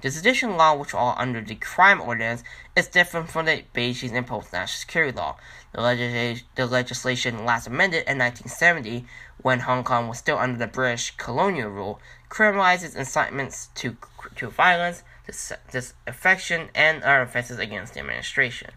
The 0.01 0.11
sedition 0.11 0.57
law, 0.57 0.75
which 0.75 0.93
are 0.93 1.17
under 1.17 1.39
the 1.39 1.55
crime 1.55 2.01
ordinance, 2.01 2.43
is 2.75 2.89
different 2.89 3.29
from 3.29 3.45
the 3.45 3.63
Beijing's 3.73 4.11
imposed 4.11 4.51
national 4.51 4.79
security 4.79 5.17
law. 5.17 5.37
The, 5.71 6.41
the 6.55 6.65
legislation 6.65 7.45
last 7.45 7.67
amended 7.67 8.03
in 8.05 8.17
1970, 8.17 9.05
when 9.43 9.59
Hong 9.59 9.83
Kong 9.83 10.07
was 10.07 10.17
still 10.17 10.39
under 10.39 10.57
the 10.57 10.67
British 10.67 11.11
colonial 11.17 11.69
rule, 11.69 11.99
criminalizes 12.29 12.95
incitements 12.95 13.69
to, 13.75 13.95
to 14.37 14.49
violence, 14.49 15.03
dis- 15.27 15.53
disaffection, 15.71 16.69
and 16.73 17.03
other 17.03 17.21
offenses 17.21 17.59
against 17.59 17.93
the 17.93 17.99
administration. 17.99 18.71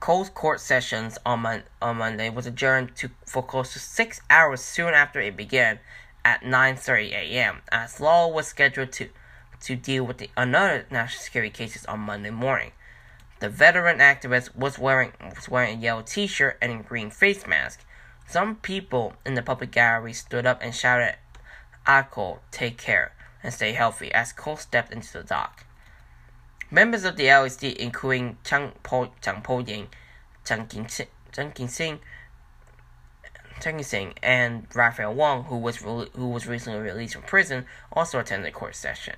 Cole's 0.00 0.30
court 0.30 0.60
sessions 0.60 1.18
on, 1.24 1.40
mon- 1.40 1.62
on 1.80 1.96
Monday 1.96 2.28
was 2.28 2.46
adjourned 2.46 2.96
to 2.96 3.10
for 3.26 3.42
close 3.42 3.72
to 3.74 3.78
six 3.78 4.20
hours 4.28 4.60
soon 4.60 4.94
after 4.94 5.20
it 5.20 5.36
began 5.36 5.78
at 6.24 6.42
9:30 6.42 7.12
a.m. 7.12 7.62
as 7.70 8.00
law 8.00 8.26
was 8.26 8.46
scheduled 8.46 8.92
to 8.92 9.08
to 9.60 9.76
deal 9.76 10.04
with 10.04 10.18
the 10.18 10.30
another 10.36 10.86
national 10.90 11.22
security 11.22 11.50
cases 11.50 11.84
on 11.84 12.00
Monday 12.00 12.30
morning. 12.30 12.72
The 13.40 13.48
veteran 13.48 13.98
activist 13.98 14.54
was 14.54 14.78
wearing 14.78 15.12
was 15.20 15.48
wearing 15.48 15.78
a 15.78 15.80
yellow 15.80 16.02
T-shirt 16.02 16.58
and 16.60 16.72
a 16.72 16.82
green 16.82 17.10
face 17.10 17.46
mask. 17.46 17.84
Some 18.26 18.56
people 18.56 19.14
in 19.24 19.34
the 19.34 19.42
public 19.42 19.70
gallery 19.70 20.12
stood 20.12 20.46
up 20.46 20.60
and 20.62 20.74
shouted, 20.74 21.16
"Cole, 22.10 22.42
take 22.50 22.76
care 22.76 23.12
and 23.42 23.52
stay 23.52 23.72
healthy." 23.72 24.12
As 24.12 24.32
Cole 24.32 24.58
stepped 24.58 24.92
into 24.92 25.12
the 25.14 25.24
dock. 25.24 25.64
Members 26.70 27.04
of 27.04 27.16
the 27.16 27.28
LSD, 27.28 27.74
including 27.78 28.36
Chang 28.44 28.72
Po, 28.82 29.12
Chan 29.22 29.40
Po-ying, 29.42 29.88
Chang 30.44 30.66
King 30.66 30.88
Sing, 30.88 31.08
Chang 33.60 33.82
Sing, 33.82 34.14
and 34.22 34.66
Raphael 34.74 35.14
Wong, 35.14 35.44
who 35.44 35.56
was 35.56 35.78
who 35.78 36.28
was 36.28 36.46
recently 36.46 36.78
released 36.78 37.14
from 37.14 37.22
prison, 37.22 37.66
also 37.90 38.20
attended 38.20 38.52
the 38.52 38.56
court 38.56 38.76
session. 38.76 39.16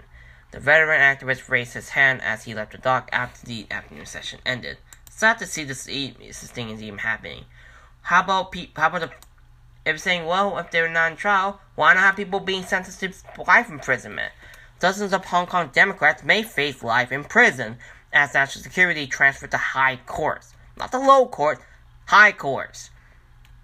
The 0.53 0.61
veteran 0.61 1.01
activist 1.01 1.49
raised 1.49 1.73
his 1.73 1.91
hand 1.91 2.21
as 2.23 2.45
he 2.45 2.55
left 2.55 2.73
the 2.73 2.79
dock 2.79 3.09
after 3.11 3.47
the 3.47 3.67
afternoon 3.71 4.05
session 4.05 4.39
ended. 4.45 4.77
Sad 5.11 5.39
to 5.39 5.47
see 5.47 5.65
this, 5.65 5.85
this 5.85 6.51
thing 6.51 6.69
is 6.69 6.83
even 6.83 6.99
happening. 6.99 7.47
How 8.03 8.21
about 8.21 8.53
pe- 8.53 8.69
how 8.77 8.89
about 8.89 9.01
the 9.01 9.11
if 9.85 9.99
saying, 9.99 10.27
well, 10.27 10.59
if 10.59 10.71
they're 10.71 10.89
not 10.91 11.13
in 11.13 11.17
trial, 11.17 11.61
why 11.75 11.95
not 11.95 12.03
have 12.03 12.17
people 12.17 12.39
being 12.39 12.63
sentenced 12.63 13.01
to 13.01 13.43
life 13.43 13.71
imprisonment? 13.71 14.33
Dozens 14.79 15.13
of 15.13 15.25
Hong 15.25 15.47
Kong 15.47 15.71
Democrats 15.73 16.23
may 16.23 16.43
face 16.43 16.83
life 16.83 17.11
in 17.11 17.25
prison 17.25 17.79
as 18.13 18.35
national 18.35 18.63
security 18.63 19.07
transferred 19.07 19.53
to 19.53 19.57
high 19.57 20.01
courts. 20.07 20.55
Not 20.77 20.93
the 20.93 20.99
low 20.99 21.27
court, 21.27 21.61
high 22.07 22.33
courts. 22.33 22.91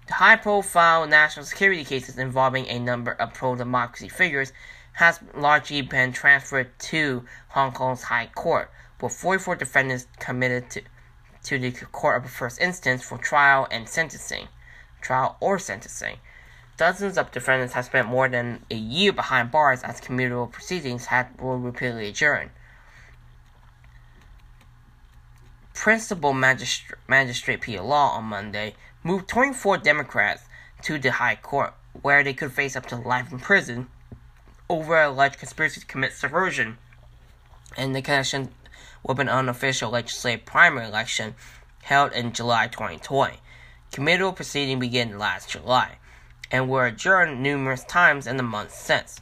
The 0.07 0.15
high 0.15 0.37
profile 0.37 1.05
national 1.05 1.45
security 1.45 1.83
cases 1.83 2.17
involving 2.17 2.67
a 2.67 2.79
number 2.79 3.11
of 3.11 3.33
pro 3.33 3.55
democracy 3.55 4.09
figures 4.09 4.51
has 4.99 5.21
largely 5.33 5.81
been 5.81 6.11
transferred 6.11 6.77
to 6.77 7.23
Hong 7.49 7.71
Kong's 7.71 8.03
High 8.03 8.29
Court, 8.35 8.69
with 9.01 9.13
44 9.13 9.55
defendants 9.55 10.07
committed 10.19 10.69
to, 10.71 10.81
to 11.45 11.57
the 11.57 11.71
Court 11.71 12.21
of 12.21 12.29
First 12.29 12.59
Instance 12.59 13.01
for 13.01 13.17
trial 13.17 13.65
and 13.71 13.87
sentencing. 13.87 14.49
Trial 14.99 15.37
or 15.39 15.57
sentencing. 15.57 16.17
Dozens 16.75 17.17
of 17.17 17.31
defendants 17.31 17.75
have 17.75 17.85
spent 17.85 18.09
more 18.09 18.27
than 18.27 18.65
a 18.69 18.75
year 18.75 19.13
behind 19.13 19.51
bars 19.51 19.83
as 19.83 20.01
committal 20.01 20.47
proceedings 20.47 21.05
had 21.05 21.27
were 21.39 21.57
repeatedly 21.57 22.09
adjourned. 22.09 22.49
Principal 25.73 26.33
Magistr- 26.33 26.95
Magistrate 27.07 27.61
Peter 27.61 27.81
Law 27.81 28.17
on 28.17 28.25
Monday 28.25 28.75
moved 29.01 29.29
24 29.29 29.77
Democrats 29.77 30.43
to 30.81 30.99
the 30.99 31.13
High 31.13 31.35
Court, 31.35 31.73
where 32.01 32.21
they 32.21 32.33
could 32.33 32.51
face 32.51 32.75
up 32.75 32.85
to 32.87 32.97
life 32.97 33.31
in 33.31 33.39
prison 33.39 33.87
over 34.69 35.01
alleged 35.01 35.39
conspiracy 35.39 35.81
to 35.81 35.87
commit 35.87 36.13
subversion 36.13 36.77
in 37.77 37.93
the 37.93 38.01
connection 38.01 38.49
with 39.03 39.19
an 39.19 39.29
unofficial 39.29 39.89
legislative 39.89 40.45
primary 40.45 40.85
election 40.85 41.33
held 41.83 42.11
in 42.13 42.31
July 42.31 42.67
2020. 42.67 43.37
Committal 43.91 44.31
proceedings 44.31 44.79
began 44.79 45.17
last 45.17 45.49
July 45.49 45.97
and 46.51 46.69
were 46.69 46.85
adjourned 46.85 47.41
numerous 47.41 47.83
times 47.83 48.27
in 48.27 48.37
the 48.37 48.43
months 48.43 48.77
since. 48.77 49.21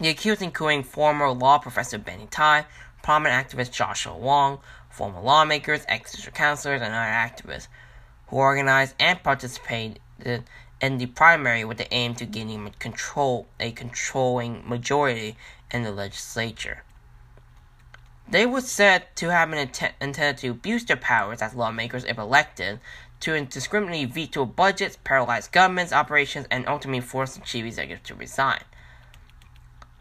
The 0.00 0.08
accused 0.08 0.40
including 0.40 0.84
former 0.84 1.30
law 1.30 1.58
professor 1.58 1.98
Benny 1.98 2.26
Tai, 2.30 2.64
prominent 3.02 3.48
activist 3.48 3.72
Joshua 3.72 4.16
Wong, 4.16 4.60
former 4.88 5.20
lawmakers, 5.20 5.84
ex-district 5.88 6.36
councilors, 6.36 6.80
and 6.80 6.94
other 6.94 7.04
activists 7.04 7.68
who 8.28 8.36
organized 8.36 8.94
and 8.98 9.22
participated 9.22 10.00
in 10.80 10.98
the 10.98 11.06
primary 11.06 11.64
with 11.64 11.78
the 11.78 11.92
aim 11.92 12.14
to 12.16 12.24
gaining 12.24 12.72
control 12.78 13.46
a 13.58 13.70
controlling 13.72 14.66
majority 14.68 15.36
in 15.70 15.82
the 15.82 15.92
legislature. 15.92 16.82
They 18.28 18.46
were 18.46 18.60
said 18.60 19.14
to 19.16 19.30
have 19.30 19.50
been 19.50 19.58
int- 19.58 19.92
intended 20.00 20.38
to 20.38 20.48
abuse 20.48 20.84
their 20.84 20.96
powers 20.96 21.42
as 21.42 21.54
lawmakers 21.54 22.04
if 22.04 22.16
elected 22.16 22.80
to 23.20 23.34
indiscriminately 23.34 24.04
veto 24.06 24.46
budgets, 24.46 24.96
paralyze 25.04 25.48
government's 25.48 25.92
operations, 25.92 26.46
and 26.50 26.66
ultimately 26.66 27.00
force 27.00 27.34
the 27.34 27.40
chief 27.40 27.66
executive 27.66 28.02
to 28.04 28.14
resign. 28.14 28.62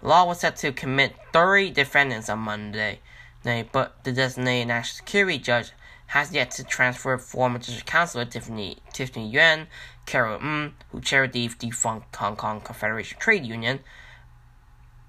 Law 0.01 0.25
was 0.25 0.39
set 0.39 0.55
to 0.57 0.71
commit 0.71 1.15
30 1.33 1.71
defendants 1.71 2.29
on 2.29 2.39
Monday, 2.39 2.99
but 3.43 4.03
the 4.03 4.13
designated 4.13 4.69
national 4.69 4.95
security 4.95 5.37
judge 5.37 5.71
has 6.07 6.31
yet 6.31 6.51
to 6.51 6.63
transfer 6.63 7.17
former 7.17 7.59
district 7.59 7.85
councilor 7.85 8.25
Tiffany, 8.25 8.77
Tiffany 8.93 9.29
Yuen, 9.29 9.67
Carol 10.09 10.39
Ng, 10.41 10.73
who 10.91 11.01
chaired 11.01 11.33
the 11.33 11.47
defunct 11.59 12.15
Hong 12.15 12.35
Kong 12.35 12.61
Confederation 12.61 13.19
Trade 13.19 13.45
Union, 13.45 13.79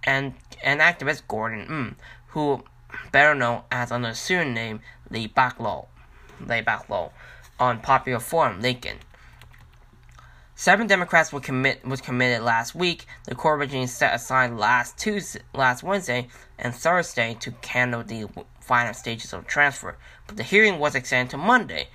and, 0.04 0.34
and 0.62 0.80
activist 0.80 1.22
Gordon 1.26 1.66
Ng, 1.70 1.96
who 2.28 2.62
better 3.10 3.34
known 3.34 3.62
as 3.72 3.90
under 3.90 4.10
the 4.10 4.14
pseudonym 4.14 4.80
Lee 5.08 5.26
Bak-lo, 5.26 5.88
Lee 6.38 6.62
on 7.58 7.80
Popular 7.80 8.20
Forum 8.20 8.60
Lincoln. 8.60 8.98
Seven 10.54 10.86
Democrats 10.86 11.32
were 11.32 11.40
commit 11.40 11.82
was 11.86 12.02
committed 12.02 12.42
last 12.42 12.74
week. 12.74 13.06
The 13.24 13.34
court 13.34 13.58
originally 13.58 13.86
set 13.86 14.14
aside 14.14 14.52
last 14.52 14.98
Tuesday, 14.98 15.40
last 15.54 15.82
Wednesday 15.82 16.28
and 16.58 16.74
Thursday 16.74 17.38
to 17.40 17.54
handle 17.66 18.02
the 18.02 18.28
final 18.60 18.92
stages 18.92 19.32
of 19.32 19.46
transfer, 19.46 19.96
but 20.26 20.36
the 20.36 20.42
hearing 20.42 20.78
was 20.78 20.94
extended 20.94 21.30
to 21.30 21.38
Monday 21.38 21.88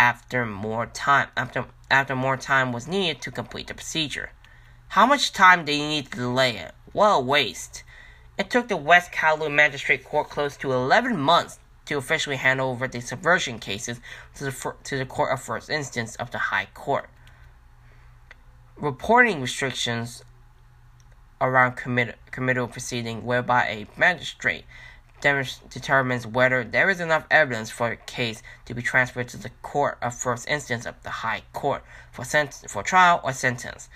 after 0.00 0.46
more 0.46 0.86
time 0.86 1.28
after 1.36 1.66
after 1.90 2.16
more 2.16 2.38
time 2.38 2.72
was 2.72 2.88
needed 2.88 3.20
to 3.20 3.30
complete 3.30 3.66
the 3.66 3.74
procedure. 3.74 4.30
How 4.88 5.04
much 5.04 5.32
time 5.32 5.66
did 5.66 5.74
you 5.74 5.86
need 5.86 6.10
to 6.10 6.16
delay 6.16 6.56
it? 6.56 6.72
What 6.92 7.10
a 7.10 7.20
waste! 7.20 7.84
It 8.38 8.48
took 8.48 8.68
the 8.68 8.78
West 8.78 9.12
Kowloon 9.12 9.54
Magistrate 9.54 10.02
Court 10.02 10.30
close 10.30 10.56
to 10.56 10.72
11 10.72 11.18
months 11.18 11.58
to 11.84 11.98
officially 11.98 12.36
hand 12.36 12.62
over 12.62 12.88
the 12.88 13.00
subversion 13.02 13.58
cases 13.58 14.00
to 14.36 14.44
the, 14.44 14.74
to 14.84 14.96
the 14.96 15.04
Court 15.04 15.34
of 15.34 15.42
First 15.42 15.68
Instance 15.68 16.16
of 16.16 16.30
the 16.30 16.38
High 16.38 16.68
Court 16.72 17.10
reporting 18.80 19.42
restrictions 19.42 20.24
around 21.40 21.76
commit- 21.76 22.16
committal 22.30 22.66
proceeding 22.66 23.26
whereby 23.26 23.66
a 23.66 23.86
magistrate 23.98 24.64
determines 25.20 26.26
whether 26.26 26.64
there 26.64 26.90
is 26.90 27.00
enough 27.00 27.26
evidence 27.30 27.70
for 27.70 27.88
a 27.88 27.96
case 27.96 28.42
to 28.64 28.74
be 28.74 28.82
transferred 28.82 29.28
to 29.28 29.36
the 29.36 29.50
court 29.62 29.98
of 30.00 30.14
first 30.14 30.48
instance 30.48 30.86
of 30.86 31.02
the 31.02 31.10
high 31.10 31.42
court 31.52 31.82
for 32.10 32.24
sent- 32.24 32.64
for 32.68 32.82
trial 32.82 33.20
or 33.22 33.32
sentence 33.32 33.88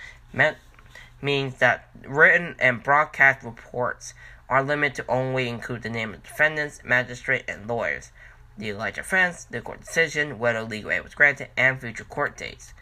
means 1.25 1.57
that 1.57 1.89
written 2.07 2.55
and 2.59 2.83
broadcast 2.83 3.43
reports 3.43 4.14
are 4.49 4.62
limited 4.62 4.95
to 4.95 5.11
only 5.11 5.49
include 5.49 5.83
the 5.83 5.89
name 5.89 6.12
of 6.12 6.22
defendants, 6.22 6.81
magistrate, 6.85 7.45
and 7.49 7.66
lawyers, 7.66 8.12
the 8.59 8.70
alleged 8.70 8.99
offense, 8.99 9.45
the 9.45 9.61
court 9.61 9.81
decision, 9.81 10.39
whether 10.39 10.62
legal 10.62 10.91
aid 10.91 11.03
was 11.03 11.14
granted, 11.14 11.49
and 11.57 11.81
future 11.81 12.05
court 12.05 12.37
dates. 12.37 12.75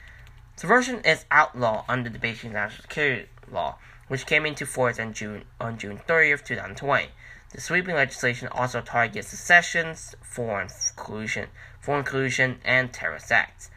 Subversion 0.56 1.00
is 1.00 1.24
outlawed 1.30 1.84
under 1.88 2.10
the 2.10 2.18
Beijing 2.18 2.52
National 2.52 2.82
Security 2.82 3.28
Law, 3.50 3.78
which 4.08 4.26
came 4.26 4.44
into 4.44 4.66
force 4.66 4.98
on 4.98 5.12
June 5.12 5.44
on 5.60 5.78
June 5.78 5.98
30th, 6.06 6.44
2020. 6.44 7.08
The 7.52 7.60
sweeping 7.60 7.94
legislation 7.94 8.48
also 8.48 8.80
targets 8.80 9.28
secessions, 9.28 10.14
foreign 10.22 10.68
collusion, 10.96 11.48
foreign 11.80 12.04
collusion, 12.04 12.60
and 12.64 12.92
terrorist 12.92 13.30
acts. 13.30 13.70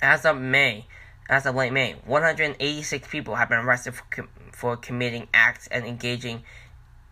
As 0.00 0.24
of 0.24 0.40
May, 0.40 0.86
as 1.28 1.46
of 1.46 1.54
late 1.54 1.72
May, 1.72 1.96
186 2.04 3.08
people 3.08 3.36
have 3.36 3.48
been 3.48 3.58
arrested 3.58 3.94
for, 3.94 4.04
com- 4.10 4.28
for 4.52 4.76
committing 4.76 5.28
acts 5.34 5.66
and 5.68 5.84
engaging 5.84 6.42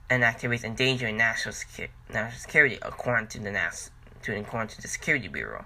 in 0.08 0.22
activities 0.22 0.64
endangering 0.64 1.16
national, 1.16 1.54
secu- 1.54 1.88
national 2.12 2.40
security, 2.40 2.78
according 2.82 3.28
to 3.28 3.40
the 3.40 3.50
NAS- 3.50 3.90
to 4.22 4.36
according 4.36 4.68
to 4.68 4.82
the 4.82 4.88
Security 4.88 5.28
Bureau 5.28 5.64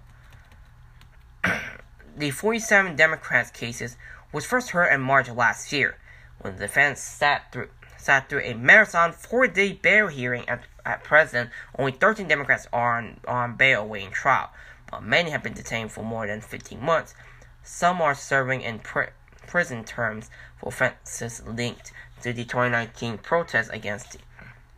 the 2.16 2.30
47 2.30 2.96
Democrats 2.96 3.50
cases 3.50 3.96
was 4.32 4.44
first 4.44 4.70
heard 4.70 4.92
in 4.92 5.00
March 5.00 5.28
last 5.28 5.72
year, 5.72 5.96
when 6.40 6.54
the 6.54 6.60
defense 6.60 7.00
sat 7.00 7.52
through 7.52 7.68
sat 8.04 8.28
through 8.28 8.42
a 8.42 8.52
marathon 8.52 9.12
four-day 9.12 9.72
bail 9.72 10.08
hearing 10.08 10.46
at, 10.46 10.64
at 10.84 11.02
present. 11.02 11.48
Only 11.78 11.92
13 11.92 12.28
Democrats 12.28 12.68
are 12.70 12.98
on, 12.98 13.20
on 13.26 13.56
bail 13.56 13.82
awaiting 13.82 14.10
trial, 14.10 14.50
but 14.90 15.02
many 15.02 15.30
have 15.30 15.42
been 15.42 15.54
detained 15.54 15.90
for 15.90 16.04
more 16.04 16.26
than 16.26 16.42
15 16.42 16.82
months. 16.82 17.14
Some 17.62 18.02
are 18.02 18.14
serving 18.14 18.60
in 18.60 18.80
pr- 18.80 19.14
prison 19.46 19.84
terms 19.84 20.28
for 20.60 20.68
offenses 20.68 21.42
linked 21.46 21.92
to 22.20 22.34
the 22.34 22.44
2019 22.44 23.18
protests 23.18 23.70
against 23.70 24.12
the, 24.12 24.18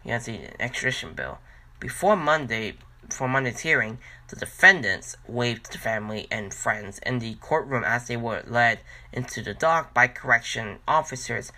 against 0.04 0.26
the 0.26 0.62
extradition 0.62 1.14
bill. 1.14 1.38
Before 1.80 2.14
Monday, 2.16 2.76
for 3.10 3.28
Monday's 3.28 3.60
hearing, 3.60 3.98
the 4.28 4.36
defendants 4.36 5.16
waved 5.26 5.72
to 5.72 5.78
family 5.78 6.28
and 6.30 6.54
friends 6.54 7.00
in 7.00 7.18
the 7.18 7.34
courtroom 7.34 7.82
as 7.82 8.06
they 8.06 8.16
were 8.16 8.44
led 8.46 8.80
into 9.12 9.42
the 9.42 9.54
dock 9.54 9.92
by 9.92 10.06
correction 10.06 10.78
officers 10.86 11.52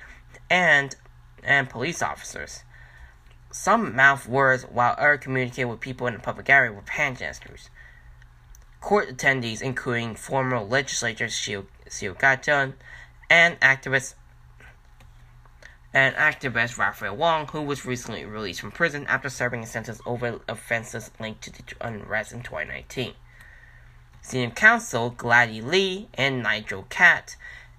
and 0.50 0.96
and 1.44 1.68
police 1.68 2.02
officers. 2.02 2.62
Some 3.50 3.96
mouth 3.96 4.28
words 4.28 4.64
while 4.64 4.94
others 4.98 5.20
communicated 5.20 5.66
with 5.66 5.80
people 5.80 6.06
in 6.06 6.14
the 6.14 6.20
public 6.20 6.50
area 6.50 6.72
with 6.72 6.88
hand 6.88 7.18
gestures. 7.18 7.70
Court 8.80 9.08
attendees, 9.08 9.62
including 9.62 10.14
former 10.14 10.60
legislator 10.60 11.26
Shiu 11.26 11.66
Ka-chun 12.18 12.74
and 13.28 13.58
activists 13.60 14.14
and 15.92 16.14
activist 16.16 16.76
Raphael 16.78 17.16
Wong, 17.16 17.46
who 17.48 17.62
was 17.62 17.86
recently 17.86 18.24
released 18.24 18.60
from 18.60 18.70
prison 18.70 19.06
after 19.08 19.30
serving 19.30 19.62
a 19.62 19.66
sentence 19.66 20.00
over 20.04 20.40
offenses 20.46 21.10
linked 21.18 21.42
to 21.42 21.50
the 21.50 21.62
unrest 21.80 22.32
in 22.32 22.42
2019. 22.42 23.14
Senior 24.20 24.50
counsel 24.50 25.10
Gladys 25.10 25.64
Li 25.64 26.08
and 26.14 26.42
Nigel 26.42 26.84
Kat 26.90 27.36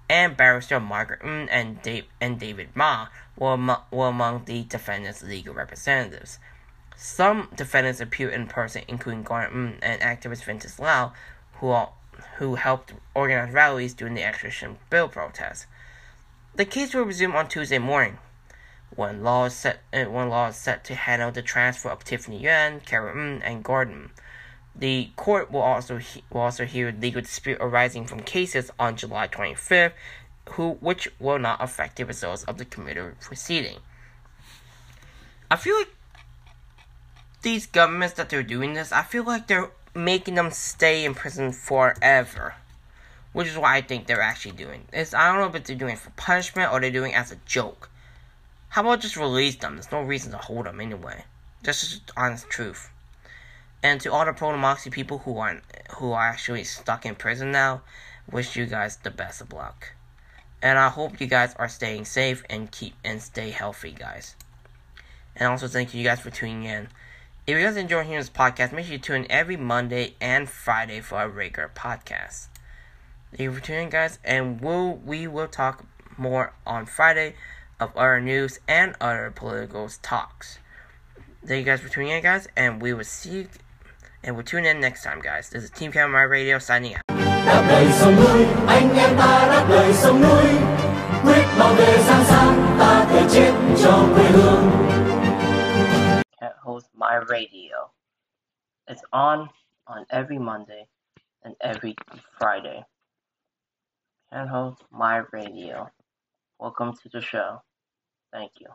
and 0.08 0.36
barrister 0.36 0.80
Margaret 0.80 1.22
Ng 1.22 1.48
and, 1.48 1.80
Dave, 1.82 2.06
and 2.20 2.40
David 2.40 2.70
Ma 2.74 3.06
were, 3.36 3.78
were 3.90 4.08
among 4.08 4.44
the 4.44 4.64
defendants' 4.64 5.22
legal 5.22 5.54
representatives. 5.54 6.38
Some 6.96 7.48
defendants 7.56 8.00
appeared 8.00 8.34
in 8.34 8.46
person, 8.46 8.82
including 8.86 9.22
Gordon 9.22 9.74
Ng 9.74 9.78
and 9.82 10.02
activist 10.02 10.44
Vincent 10.44 10.78
Lau, 10.78 11.12
who, 11.54 11.68
all, 11.68 11.98
who 12.36 12.56
helped 12.56 12.92
organize 13.14 13.52
rallies 13.54 13.94
during 13.94 14.14
the 14.14 14.22
extradition 14.22 14.78
bill 14.90 15.08
protests. 15.08 15.66
The 16.54 16.64
case 16.64 16.94
will 16.94 17.04
resume 17.04 17.34
on 17.36 17.48
Tuesday 17.48 17.78
morning, 17.78 18.18
when 18.94 19.22
law 19.22 19.46
is 19.46 19.54
set 19.54 19.80
uh, 19.92 20.04
when 20.04 20.28
law 20.28 20.48
is 20.48 20.56
set 20.56 20.84
to 20.84 20.94
handle 20.94 21.30
the 21.30 21.42
transfer 21.42 21.88
of 21.88 22.04
Tiffany 22.04 22.38
Yuen, 22.38 22.80
Carol 22.80 23.16
Ng, 23.16 23.42
and 23.42 23.62
Gordon. 23.62 24.10
The 24.74 25.10
court 25.16 25.50
will 25.50 25.62
also 25.62 25.98
he- 25.98 26.24
will 26.30 26.42
also 26.42 26.64
hear 26.64 26.92
legal 26.92 27.22
dispute 27.22 27.58
arising 27.60 28.06
from 28.06 28.20
cases 28.20 28.70
on 28.78 28.96
July 28.96 29.28
25th, 29.28 29.92
who 30.50 30.72
which 30.80 31.08
will 31.18 31.38
not 31.38 31.62
affect 31.62 31.96
the 31.96 32.04
results 32.04 32.44
of 32.44 32.58
the 32.58 32.64
committee 32.64 33.14
proceeding. 33.20 33.78
I 35.50 35.56
feel 35.56 35.76
like 35.76 35.88
these 37.42 37.66
governments 37.66 38.14
that 38.14 38.28
they're 38.28 38.42
doing 38.42 38.74
this, 38.74 38.92
I 38.92 39.02
feel 39.02 39.24
like 39.24 39.46
they're 39.46 39.70
making 39.94 40.34
them 40.34 40.50
stay 40.50 41.04
in 41.04 41.14
prison 41.14 41.52
forever 41.52 42.54
which 43.32 43.48
is 43.48 43.56
what 43.56 43.70
I 43.70 43.80
think 43.80 44.06
they're 44.06 44.20
actually 44.20 44.52
doing. 44.52 44.86
It's 44.92 45.14
I 45.14 45.28
don't 45.28 45.40
know 45.40 45.56
if 45.56 45.64
they're 45.64 45.76
doing 45.76 45.94
it 45.94 45.98
for 45.98 46.10
punishment 46.10 46.72
or 46.72 46.80
they're 46.80 46.90
doing 46.90 47.12
it 47.12 47.18
as 47.18 47.32
a 47.32 47.36
joke. 47.46 47.90
How 48.70 48.82
about 48.82 49.00
just 49.00 49.16
release 49.16 49.56
them? 49.56 49.74
There's 49.74 49.92
no 49.92 50.02
reason 50.02 50.32
to 50.32 50.38
hold 50.38 50.66
them 50.66 50.80
anyway. 50.80 51.24
That's 51.62 51.80
just 51.80 52.10
honest 52.16 52.48
truth. 52.48 52.90
And 53.82 54.00
to 54.02 54.12
all 54.12 54.24
the 54.24 54.32
pro 54.32 54.52
democracy 54.52 54.90
people 54.90 55.18
who 55.18 55.38
are 55.38 55.62
who 55.96 56.12
are 56.12 56.26
actually 56.26 56.64
stuck 56.64 57.06
in 57.06 57.14
prison 57.14 57.52
now, 57.52 57.82
wish 58.30 58.56
you 58.56 58.66
guys 58.66 58.96
the 58.96 59.10
best 59.10 59.40
of 59.40 59.52
luck. 59.52 59.92
And 60.62 60.78
I 60.78 60.88
hope 60.88 61.20
you 61.20 61.26
guys 61.26 61.54
are 61.58 61.68
staying 61.68 62.04
safe 62.04 62.44
and 62.50 62.70
keep 62.70 62.94
and 63.04 63.22
stay 63.22 63.50
healthy, 63.50 63.92
guys. 63.92 64.36
And 65.36 65.48
also 65.48 65.68
thank 65.68 65.94
you 65.94 66.04
guys 66.04 66.20
for 66.20 66.30
tuning 66.30 66.64
in. 66.64 66.88
If 67.46 67.56
you 67.56 67.64
guys 67.64 67.76
enjoy 67.76 68.02
hearing 68.02 68.18
this 68.18 68.30
podcast, 68.30 68.72
make 68.72 68.84
sure 68.84 68.92
you 68.92 68.98
tune 68.98 69.24
in 69.24 69.30
every 69.30 69.56
Monday 69.56 70.14
and 70.20 70.48
Friday 70.48 71.00
for 71.00 71.16
our 71.16 71.28
regular 71.28 71.70
podcast. 71.74 72.48
Thank 73.30 73.40
you 73.40 73.52
for 73.52 73.60
tuning 73.60 73.84
in, 73.84 73.90
guys, 73.90 74.18
and 74.24 74.60
we'll, 74.60 74.96
we 74.96 75.26
will 75.26 75.48
talk 75.48 75.84
more 76.16 76.52
on 76.66 76.84
Friday 76.84 77.34
of 77.78 77.96
other 77.96 78.20
news 78.20 78.60
and 78.68 78.94
other 79.00 79.32
political 79.34 79.88
talks. 80.02 80.58
Thank 81.46 81.60
you 81.60 81.64
guys 81.64 81.80
for 81.80 81.88
tuning 81.88 82.10
in, 82.10 82.22
guys, 82.22 82.48
and 82.56 82.82
we 82.82 82.92
will 82.92 83.04
see 83.04 83.30
you, 83.30 83.48
and 84.22 84.36
we'll 84.36 84.44
tune 84.44 84.66
in 84.66 84.78
next 84.80 85.02
time, 85.02 85.20
guys. 85.20 85.48
This 85.48 85.64
is 85.64 85.70
Team 85.70 85.90
Camera 85.90 86.28
Radio 86.28 86.58
signing 86.58 86.96
out. 86.96 87.19
Đáp 87.46 87.64
lời 87.68 87.86
sông 87.92 88.16
núi 88.16 88.46
anh 88.68 88.96
em 88.96 89.16
ta 89.18 89.46
đáp 89.50 89.66
lời 89.70 89.92
sông 89.92 90.22
núi 90.22 90.44
quyết 91.24 91.44
bảo 91.58 91.74
vệ 91.74 91.98
giang 91.98 92.24
sang 92.24 92.76
ta 92.78 93.06
thể 93.10 93.26
chết 93.30 93.52
cho 93.82 94.08
quê 94.14 94.24
hương 94.24 94.70
Can't 96.40 96.56
host 96.60 96.86
my 96.94 97.16
radio. 97.28 97.90
It's 98.86 99.02
on 99.10 99.48
on 99.84 100.04
every 100.08 100.38
Monday 100.38 100.84
and 101.42 101.54
every 101.58 101.94
Friday. 102.38 102.82
and 104.32 104.48
host 104.48 104.82
my 104.90 105.22
radio. 105.32 105.90
Welcome 106.58 106.94
to 107.02 107.08
the 107.08 107.20
show. 107.20 107.62
Thank 108.32 108.52
you. 108.60 108.68